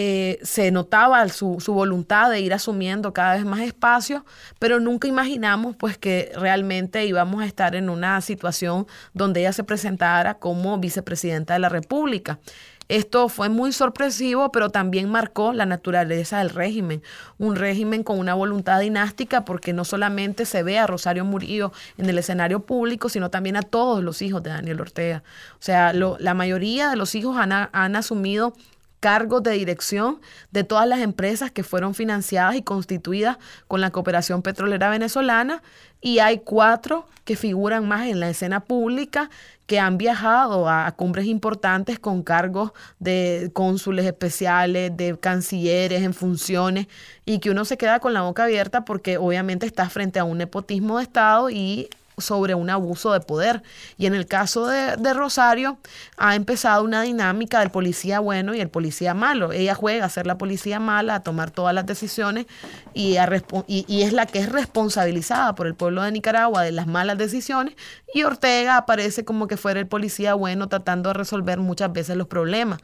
eh, 0.00 0.38
se 0.44 0.70
notaba 0.70 1.28
su, 1.28 1.58
voluntad 1.66 2.30
de 2.30 2.38
ir 2.38 2.54
asumiendo 2.54 3.12
cada 3.12 3.34
vez 3.34 3.44
más 3.44 3.58
espacio, 3.62 4.24
pero 4.60 4.78
nunca 4.78 5.08
imaginamos 5.08 5.74
pues 5.74 5.98
que 5.98 6.30
realmente 6.36 7.04
íbamos 7.04 7.42
a 7.42 7.46
estar 7.46 7.74
en 7.74 7.90
una 7.90 8.20
situación 8.20 8.86
donde 9.12 9.40
ella 9.40 9.52
se 9.52 9.64
presentara 9.64 10.34
como 10.34 10.78
vicepresidenta 10.78 11.54
de 11.54 11.58
la 11.58 11.68
República. 11.68 12.38
Esto 12.86 13.28
fue 13.28 13.48
muy 13.48 13.72
sorpresivo, 13.72 14.52
pero 14.52 14.70
también 14.70 15.10
marcó 15.10 15.52
la 15.52 15.66
naturaleza 15.66 16.38
del 16.38 16.50
régimen, 16.50 17.02
un 17.36 17.56
régimen 17.56 18.04
con 18.04 18.20
una 18.20 18.34
voluntad 18.34 18.78
dinástica 18.78 19.44
porque 19.44 19.72
no 19.72 19.84
solamente 19.84 20.44
se 20.44 20.62
ve 20.62 20.78
a 20.78 20.86
Rosario 20.86 21.24
Murillo 21.24 21.72
en 21.96 22.08
el 22.08 22.18
escenario 22.18 22.60
público, 22.60 23.08
sino 23.08 23.30
también 23.30 23.56
a 23.56 23.62
todos 23.62 24.04
los 24.04 24.22
hijos 24.22 24.44
de 24.44 24.50
Daniel 24.50 24.80
Ortega. 24.80 25.24
O 25.54 25.62
sea, 25.62 25.92
la 25.92 26.34
mayoría 26.34 26.88
de 26.88 26.94
los 26.94 27.16
hijos 27.16 27.36
han, 27.36 27.50
han 27.50 27.96
asumido 27.96 28.54
cargos 29.00 29.42
de 29.42 29.52
dirección 29.52 30.20
de 30.50 30.64
todas 30.64 30.88
las 30.88 31.00
empresas 31.00 31.50
que 31.50 31.62
fueron 31.62 31.94
financiadas 31.94 32.56
y 32.56 32.62
constituidas 32.62 33.38
con 33.66 33.80
la 33.80 33.90
cooperación 33.90 34.42
petrolera 34.42 34.90
venezolana. 34.90 35.62
Y 36.00 36.20
hay 36.20 36.38
cuatro 36.38 37.06
que 37.24 37.36
figuran 37.36 37.86
más 37.86 38.06
en 38.06 38.20
la 38.20 38.30
escena 38.30 38.60
pública 38.60 39.30
que 39.66 39.78
han 39.78 39.98
viajado 39.98 40.66
a, 40.66 40.90
cumbres 40.92 41.26
importantes 41.26 41.98
con 41.98 42.22
cargos 42.22 42.72
de 43.00 43.50
cónsules 43.52 44.06
especiales, 44.06 44.96
de 44.96 45.18
cancilleres 45.18 46.02
en 46.02 46.14
funciones 46.14 46.86
y 47.26 47.40
que 47.40 47.50
uno 47.50 47.66
se 47.66 47.76
queda 47.76 48.00
con 48.00 48.14
la 48.14 48.22
boca 48.22 48.44
abierta 48.44 48.86
porque 48.86 49.18
obviamente 49.18 49.66
está 49.66 49.90
frente 49.90 50.18
a 50.18 50.24
un 50.24 50.38
nepotismo 50.38 50.96
de 50.96 51.02
Estado 51.02 51.50
y 51.50 51.90
sobre 52.18 52.54
un 52.54 52.70
abuso 52.70 53.12
de 53.12 53.20
poder. 53.20 53.62
Y 53.96 54.06
en 54.06 54.14
el 54.14 54.26
caso 54.26 54.66
de, 54.66 55.14
Rosario, 55.14 55.78
ha 56.16 56.34
empezado 56.34 56.84
una 56.84 57.02
dinámica 57.02 57.60
del 57.60 57.70
policía 57.70 58.20
bueno 58.20 58.54
y 58.54 58.60
el 58.60 58.68
policía 58.68 59.14
malo. 59.14 59.52
Ella 59.52 59.74
juega 59.74 60.06
a 60.06 60.08
ser 60.08 60.26
la 60.26 60.38
policía 60.38 60.80
mala, 60.80 61.16
a 61.16 61.22
tomar 61.22 61.50
todas 61.50 61.74
las 61.74 61.86
decisiones 61.86 62.46
y, 62.94 63.16
es 63.16 64.12
la 64.12 64.26
que 64.26 64.38
es 64.38 64.52
responsabilizada 64.52 65.54
por 65.54 65.66
el 65.66 65.74
pueblo 65.74 66.02
de 66.02 66.12
Nicaragua 66.12 66.62
de 66.62 66.72
las 66.72 66.86
malas 66.86 67.18
decisiones. 67.18 67.74
Y 68.12 68.22
Ortega 68.22 68.76
aparece 68.76 69.24
como 69.24 69.46
que 69.48 69.56
fuera 69.56 69.80
el 69.80 69.86
policía 69.86 70.34
bueno 70.34 70.68
tratando 70.68 71.10
de 71.10 71.14
resolver 71.14 71.58
muchas 71.58 71.92
veces 71.92 72.16
los 72.16 72.26
problemas. 72.26 72.80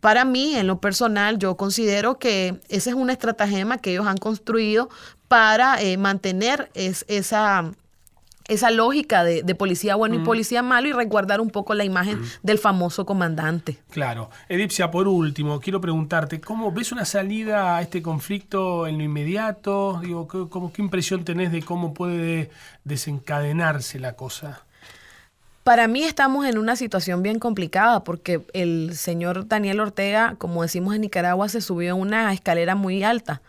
Para 0.00 0.24
mí, 0.24 0.54
en 0.54 0.68
lo 0.68 0.80
personal, 0.80 1.38
yo 1.38 1.56
considero 1.56 2.18
que 2.18 2.60
esa 2.68 2.90
es 2.90 2.96
una 2.96 3.12
estratagema 3.12 3.78
que 3.78 3.90
ellos 3.90 4.06
han 4.06 4.16
construido 4.16 4.88
para 5.26 5.80
eh, 5.82 5.96
mantener 5.96 6.70
esa 6.74 7.72
esa 8.48 8.70
lógica 8.70 9.24
de, 9.24 9.54
policía 9.54 9.94
bueno 9.94 10.14
y 10.14 10.18
mm. 10.18 10.24
policía 10.24 10.62
malo 10.62 10.88
y 10.88 10.92
resguardar 10.92 11.40
un 11.40 11.50
poco 11.50 11.74
la 11.74 11.84
imagen 11.84 12.20
mm. 12.20 12.24
del 12.42 12.58
famoso 12.58 13.06
comandante. 13.06 13.78
Claro. 13.90 14.30
Edipsia, 14.48 14.90
por 14.90 15.06
último, 15.06 15.60
quiero 15.60 15.80
preguntarte, 15.80 16.40
¿cómo 16.40 16.72
ves 16.72 16.90
una 16.90 17.04
salida 17.04 17.76
a 17.76 17.82
este 17.82 18.02
conflicto 18.02 18.86
en 18.86 18.98
lo 18.98 19.04
inmediato? 19.04 20.00
Digo, 20.02 20.26
¿qué, 20.26 20.46
qué 20.72 20.82
impresión 20.82 21.24
tenés 21.24 21.52
de 21.52 21.62
cómo 21.62 21.92
puede 21.92 22.50
desencadenarse 22.84 24.00
la 24.00 24.14
cosa? 24.14 24.62
Para 25.62 25.86
mí 25.86 26.02
estamos 26.02 26.46
en 26.46 26.56
una 26.56 26.76
situación 26.76 27.22
bien 27.22 27.38
complicada 27.38 28.02
porque 28.02 28.40
el 28.54 28.96
señor 28.96 29.48
Daniel 29.48 29.80
Ortega, 29.80 30.36
como 30.38 30.62
decimos 30.62 30.94
en 30.94 31.02
Nicaragua, 31.02 31.50
se 31.50 31.60
subió 31.60 31.92
a 31.92 31.94
una 31.94 32.32
escalera 32.32 32.74
muy 32.74 33.04
alta 33.04 33.42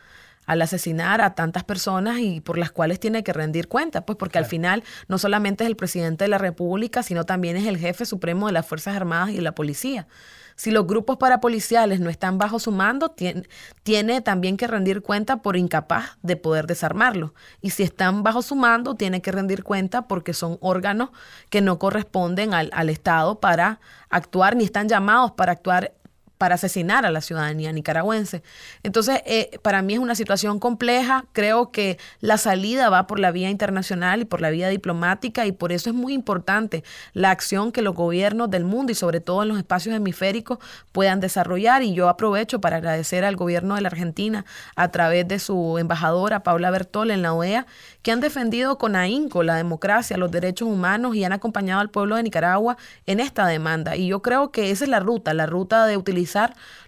al 0.49 0.63
asesinar 0.63 1.21
a 1.21 1.35
tantas 1.35 1.63
personas 1.63 2.17
y 2.17 2.41
por 2.41 2.57
las 2.57 2.71
cuales 2.71 2.99
tiene 2.99 3.23
que 3.23 3.33
rendir 3.33 3.67
cuenta, 3.67 4.01
pues 4.07 4.17
porque 4.17 4.39
al 4.39 4.45
final 4.45 4.83
no 5.07 5.19
solamente 5.19 5.63
es 5.63 5.69
el 5.69 5.75
presidente 5.75 6.23
de 6.23 6.27
la 6.27 6.39
República, 6.39 7.03
sino 7.03 7.23
también 7.23 7.55
es 7.55 7.67
el 7.67 7.77
jefe 7.77 8.03
supremo 8.03 8.47
de 8.47 8.53
las 8.53 8.65
Fuerzas 8.65 8.95
Armadas 8.95 9.29
y 9.29 9.35
de 9.35 9.41
la 9.43 9.53
policía. 9.53 10.07
Si 10.55 10.71
los 10.71 10.87
grupos 10.87 11.17
parapoliciales 11.17 11.99
no 11.99 12.09
están 12.09 12.39
bajo 12.39 12.57
su 12.57 12.71
mando, 12.71 13.09
tiene, 13.09 13.43
tiene 13.83 14.21
también 14.21 14.57
que 14.57 14.65
rendir 14.65 15.03
cuenta 15.03 15.43
por 15.43 15.55
incapaz 15.55 16.17
de 16.23 16.35
poder 16.35 16.65
desarmarlo. 16.65 17.35
Y 17.61 17.69
si 17.69 17.83
están 17.83 18.23
bajo 18.23 18.41
su 18.41 18.55
mando, 18.55 18.95
tiene 18.95 19.21
que 19.21 19.31
rendir 19.31 19.63
cuenta 19.63 20.07
porque 20.07 20.33
son 20.33 20.57
órganos 20.61 21.11
que 21.51 21.61
no 21.61 21.77
corresponden 21.77 22.55
al, 22.55 22.71
al 22.73 22.89
Estado 22.89 23.39
para 23.39 23.81
actuar, 24.09 24.55
ni 24.55 24.63
están 24.63 24.89
llamados 24.89 25.33
para 25.33 25.51
actuar 25.51 25.93
para 26.39 26.55
asesinar 26.55 27.05
a 27.05 27.11
la 27.11 27.19
ciudadanía 27.19 27.73
nicaragüense. 27.73 28.43
Entonces, 28.81 29.21
eh, 29.25 29.59
para 29.61 29.81
mí 29.81 29.95
es 29.95 29.99
una 29.99 30.15
situación 30.15 30.57
compleja. 30.57 31.25
Creo 31.33 31.69
que 31.69 31.99
la 32.21 32.37
salida 32.37 32.89
va 32.89 33.07
por 33.07 33.19
la 33.19 33.31
vía 33.31 33.49
internacional 33.49 34.21
y 34.21 34.25
por 34.25 34.39
la 34.39 34.49
vía 34.49 34.69
diplomática 34.69 35.45
y 35.45 35.51
por 35.51 35.73
eso 35.73 35.89
es 35.89 35.95
muy 35.97 36.13
importante 36.13 36.85
la 37.11 37.31
acción 37.31 37.73
que 37.73 37.81
los 37.81 37.93
gobiernos 37.93 38.49
del 38.49 38.63
mundo 38.63 38.93
y 38.93 38.95
sobre 38.95 39.19
todo 39.19 39.43
en 39.43 39.49
los 39.49 39.57
espacios 39.57 39.93
hemisféricos 39.93 40.59
puedan 40.93 41.19
desarrollar. 41.19 41.83
Y 41.83 41.93
yo 41.93 42.07
aprovecho 42.07 42.61
para 42.61 42.77
agradecer 42.77 43.25
al 43.25 43.35
gobierno 43.35 43.75
de 43.75 43.81
la 43.81 43.89
Argentina 43.89 44.45
a 44.77 44.87
través 44.91 45.27
de 45.27 45.39
su 45.39 45.77
embajadora 45.77 46.41
Paula 46.43 46.71
Bertol 46.71 47.11
en 47.11 47.21
la 47.21 47.33
OEA, 47.33 47.67
que 48.01 48.13
han 48.13 48.21
defendido 48.21 48.77
con 48.77 48.95
ahínco 48.95 49.43
la 49.43 49.57
democracia, 49.57 50.15
los 50.15 50.31
derechos 50.31 50.69
humanos 50.69 51.17
y 51.17 51.25
han 51.25 51.33
acompañado 51.33 51.81
al 51.81 51.89
pueblo 51.89 52.15
de 52.15 52.23
Nicaragua 52.23 52.77
en 53.05 53.19
esta 53.19 53.45
demanda. 53.45 53.97
Y 53.97 54.07
yo 54.07 54.21
creo 54.21 54.51
que 54.51 54.71
esa 54.71 54.85
es 54.85 54.89
la 54.89 55.01
ruta, 55.01 55.33
la 55.33 55.45
ruta 55.45 55.85
de 55.85 55.97
utilizar 55.97 56.28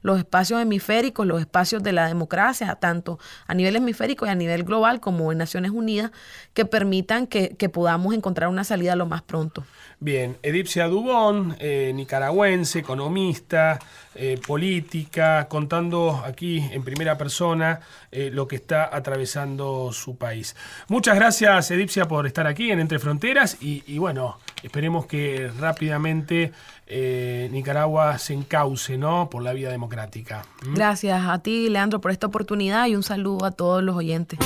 los 0.02 0.18
espacios 0.18 0.62
hemisféricos, 0.62 1.26
los 1.26 1.40
espacios 1.40 1.84
de 1.84 1.92
la 1.92 2.08
democracia, 2.08 2.76
tanto 2.76 3.20
a 3.48 3.54
nivel 3.54 3.76
hemisférico 3.76 4.26
y 4.26 4.30
a 4.30 4.36
nivel 4.36 4.64
global 4.64 5.00
como 5.00 5.32
en 5.32 5.38
Naciones 5.38 5.72
Unidas, 5.72 6.12
que 6.54 6.66
permitan 6.66 7.28
que, 7.28 7.56
podamos 7.72 8.14
encontrar 8.14 8.50
una 8.50 8.64
salida 8.64 8.96
lo 8.96 9.06
más 9.06 9.22
pronto. 9.22 9.64
Bien, 10.00 10.38
Edipcia 10.42 10.88
Dubón, 10.88 11.56
eh, 11.60 11.92
nicaragüense, 11.94 12.80
economista, 12.80 13.80
eh, 14.16 14.40
política, 14.46 15.48
contando 15.48 16.22
aquí 16.26 16.58
en 16.72 16.84
primera 16.84 17.18
persona 17.18 17.80
eh, 18.12 18.30
lo 18.32 18.46
que 18.46 18.58
está 18.58 18.94
atravesando 18.94 19.94
su 19.94 20.18
país. 20.18 20.56
Muchas 20.90 21.16
gracias, 21.16 21.72
Edipcia, 21.72 22.10
por 22.10 22.28
estar 22.28 22.46
aquí 22.46 22.72
en 22.72 22.82
Entre 22.82 23.00
Fronteras 23.00 23.58
y, 23.62 23.98
bueno, 24.00 24.38
esperemos 24.64 25.06
que 25.06 25.50
rápidamente 25.58 26.52
eh, 26.88 27.48
Nicaragua 27.54 28.18
se 28.18 28.34
encauce 28.34 28.98
¿no? 28.98 29.30
por 29.30 29.44
la 29.44 29.54
vía 29.54 29.70
democrática. 29.70 30.44
¿Mm? 30.66 30.74
Gracias 30.74 31.26
a 31.26 31.40
ti, 31.40 31.70
Leandro, 31.70 32.02
por 32.02 32.12
esta 32.12 32.28
oportunidad 32.28 32.88
y 32.88 32.96
un 32.96 33.04
saludo 33.04 33.46
a 33.46 33.52
todos 33.52 33.82
los 33.82 33.96
oyentes. 33.96 34.40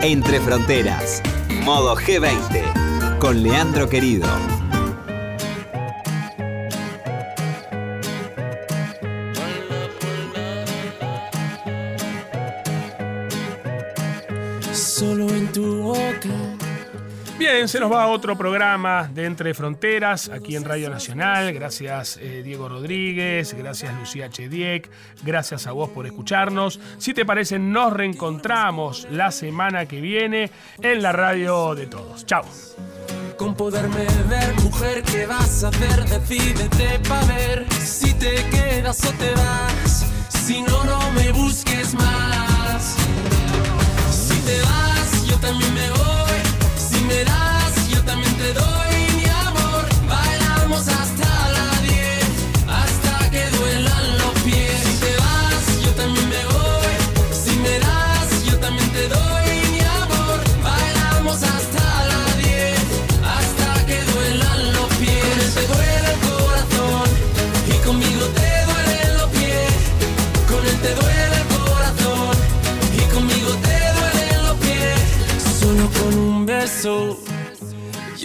Entre 0.00 0.38
Fronteras, 0.38 1.20
modo 1.64 1.96
G20, 1.96 3.18
con 3.18 3.42
Leandro 3.42 3.88
Querido. 3.88 4.28
Se 17.66 17.80
nos 17.80 17.90
va 17.90 18.06
otro 18.06 18.38
programa 18.38 19.10
de 19.12 19.24
Entre 19.24 19.52
Fronteras 19.52 20.28
aquí 20.28 20.54
en 20.54 20.64
Radio 20.64 20.88
Nacional. 20.90 21.52
Gracias 21.52 22.16
eh, 22.16 22.42
Diego 22.44 22.68
Rodríguez, 22.68 23.52
gracias 23.54 23.92
Lucía 23.98 24.30
Chediek, 24.30 24.88
gracias 25.24 25.66
a 25.66 25.72
vos 25.72 25.90
por 25.90 26.06
escucharnos. 26.06 26.78
Si 26.98 27.14
te 27.14 27.26
parece, 27.26 27.58
nos 27.58 27.92
reencontramos 27.92 29.08
la 29.10 29.32
semana 29.32 29.86
que 29.86 30.00
viene 30.00 30.50
en 30.80 31.02
la 31.02 31.12
radio 31.12 31.74
de 31.74 31.86
todos. 31.86 32.24
Chao. 32.26 32.44
Con 33.36 33.54
poderme 33.54 34.06
ver, 34.28 34.54
mujer, 34.62 35.02
¿qué 35.02 35.26
vas 35.26 35.64
a 35.64 35.68
hacer? 35.68 36.04
Decídete 36.04 37.00
pa' 37.08 37.24
ver 37.24 37.66
si 37.72 38.14
te 38.14 38.36
quedas 38.50 39.04
o 39.04 39.12
te 39.12 39.32
vas. 39.32 40.06
Si 40.28 40.62
no, 40.62 40.84
no 40.84 41.10
me 41.12 41.32
busques 41.32 41.94
más. 41.94 42.96
Si 44.10 44.40
te 44.42 44.60
vas 44.60 45.26
yo 45.26 45.36
también 45.38 45.74
me 45.74 45.90
voy. 45.90 46.40
Si 46.76 47.00
me 47.04 47.24
das, 47.24 47.37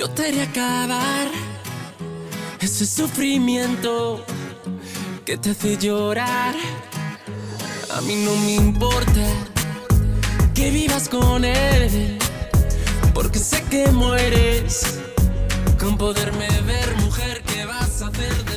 yo 0.04 0.10
te 0.10 0.28
haré 0.28 0.42
acabar 0.42 1.28
ese 2.60 2.86
sufrimiento 2.86 4.22
que 5.24 5.38
te 5.38 5.52
hace 5.52 5.78
llorar. 5.78 6.54
A 7.89 8.02
mí 8.02 8.16
no 8.26 8.36
me 8.36 8.56
importa 8.56 9.26
que 10.54 10.72
vivas 10.72 11.08
con 11.08 11.46
él, 11.46 12.18
porque 13.13 13.39
sé 13.39 13.63
que 13.70 13.88
mueres 13.92 15.00
con 15.80 15.98
poderme 15.98 16.50
ver, 16.66 16.96
mujer, 16.98 17.42
¿qué 17.48 17.63
vas 17.63 18.02
a 18.02 18.08
hacer? 18.08 18.34
Decir 18.44 18.53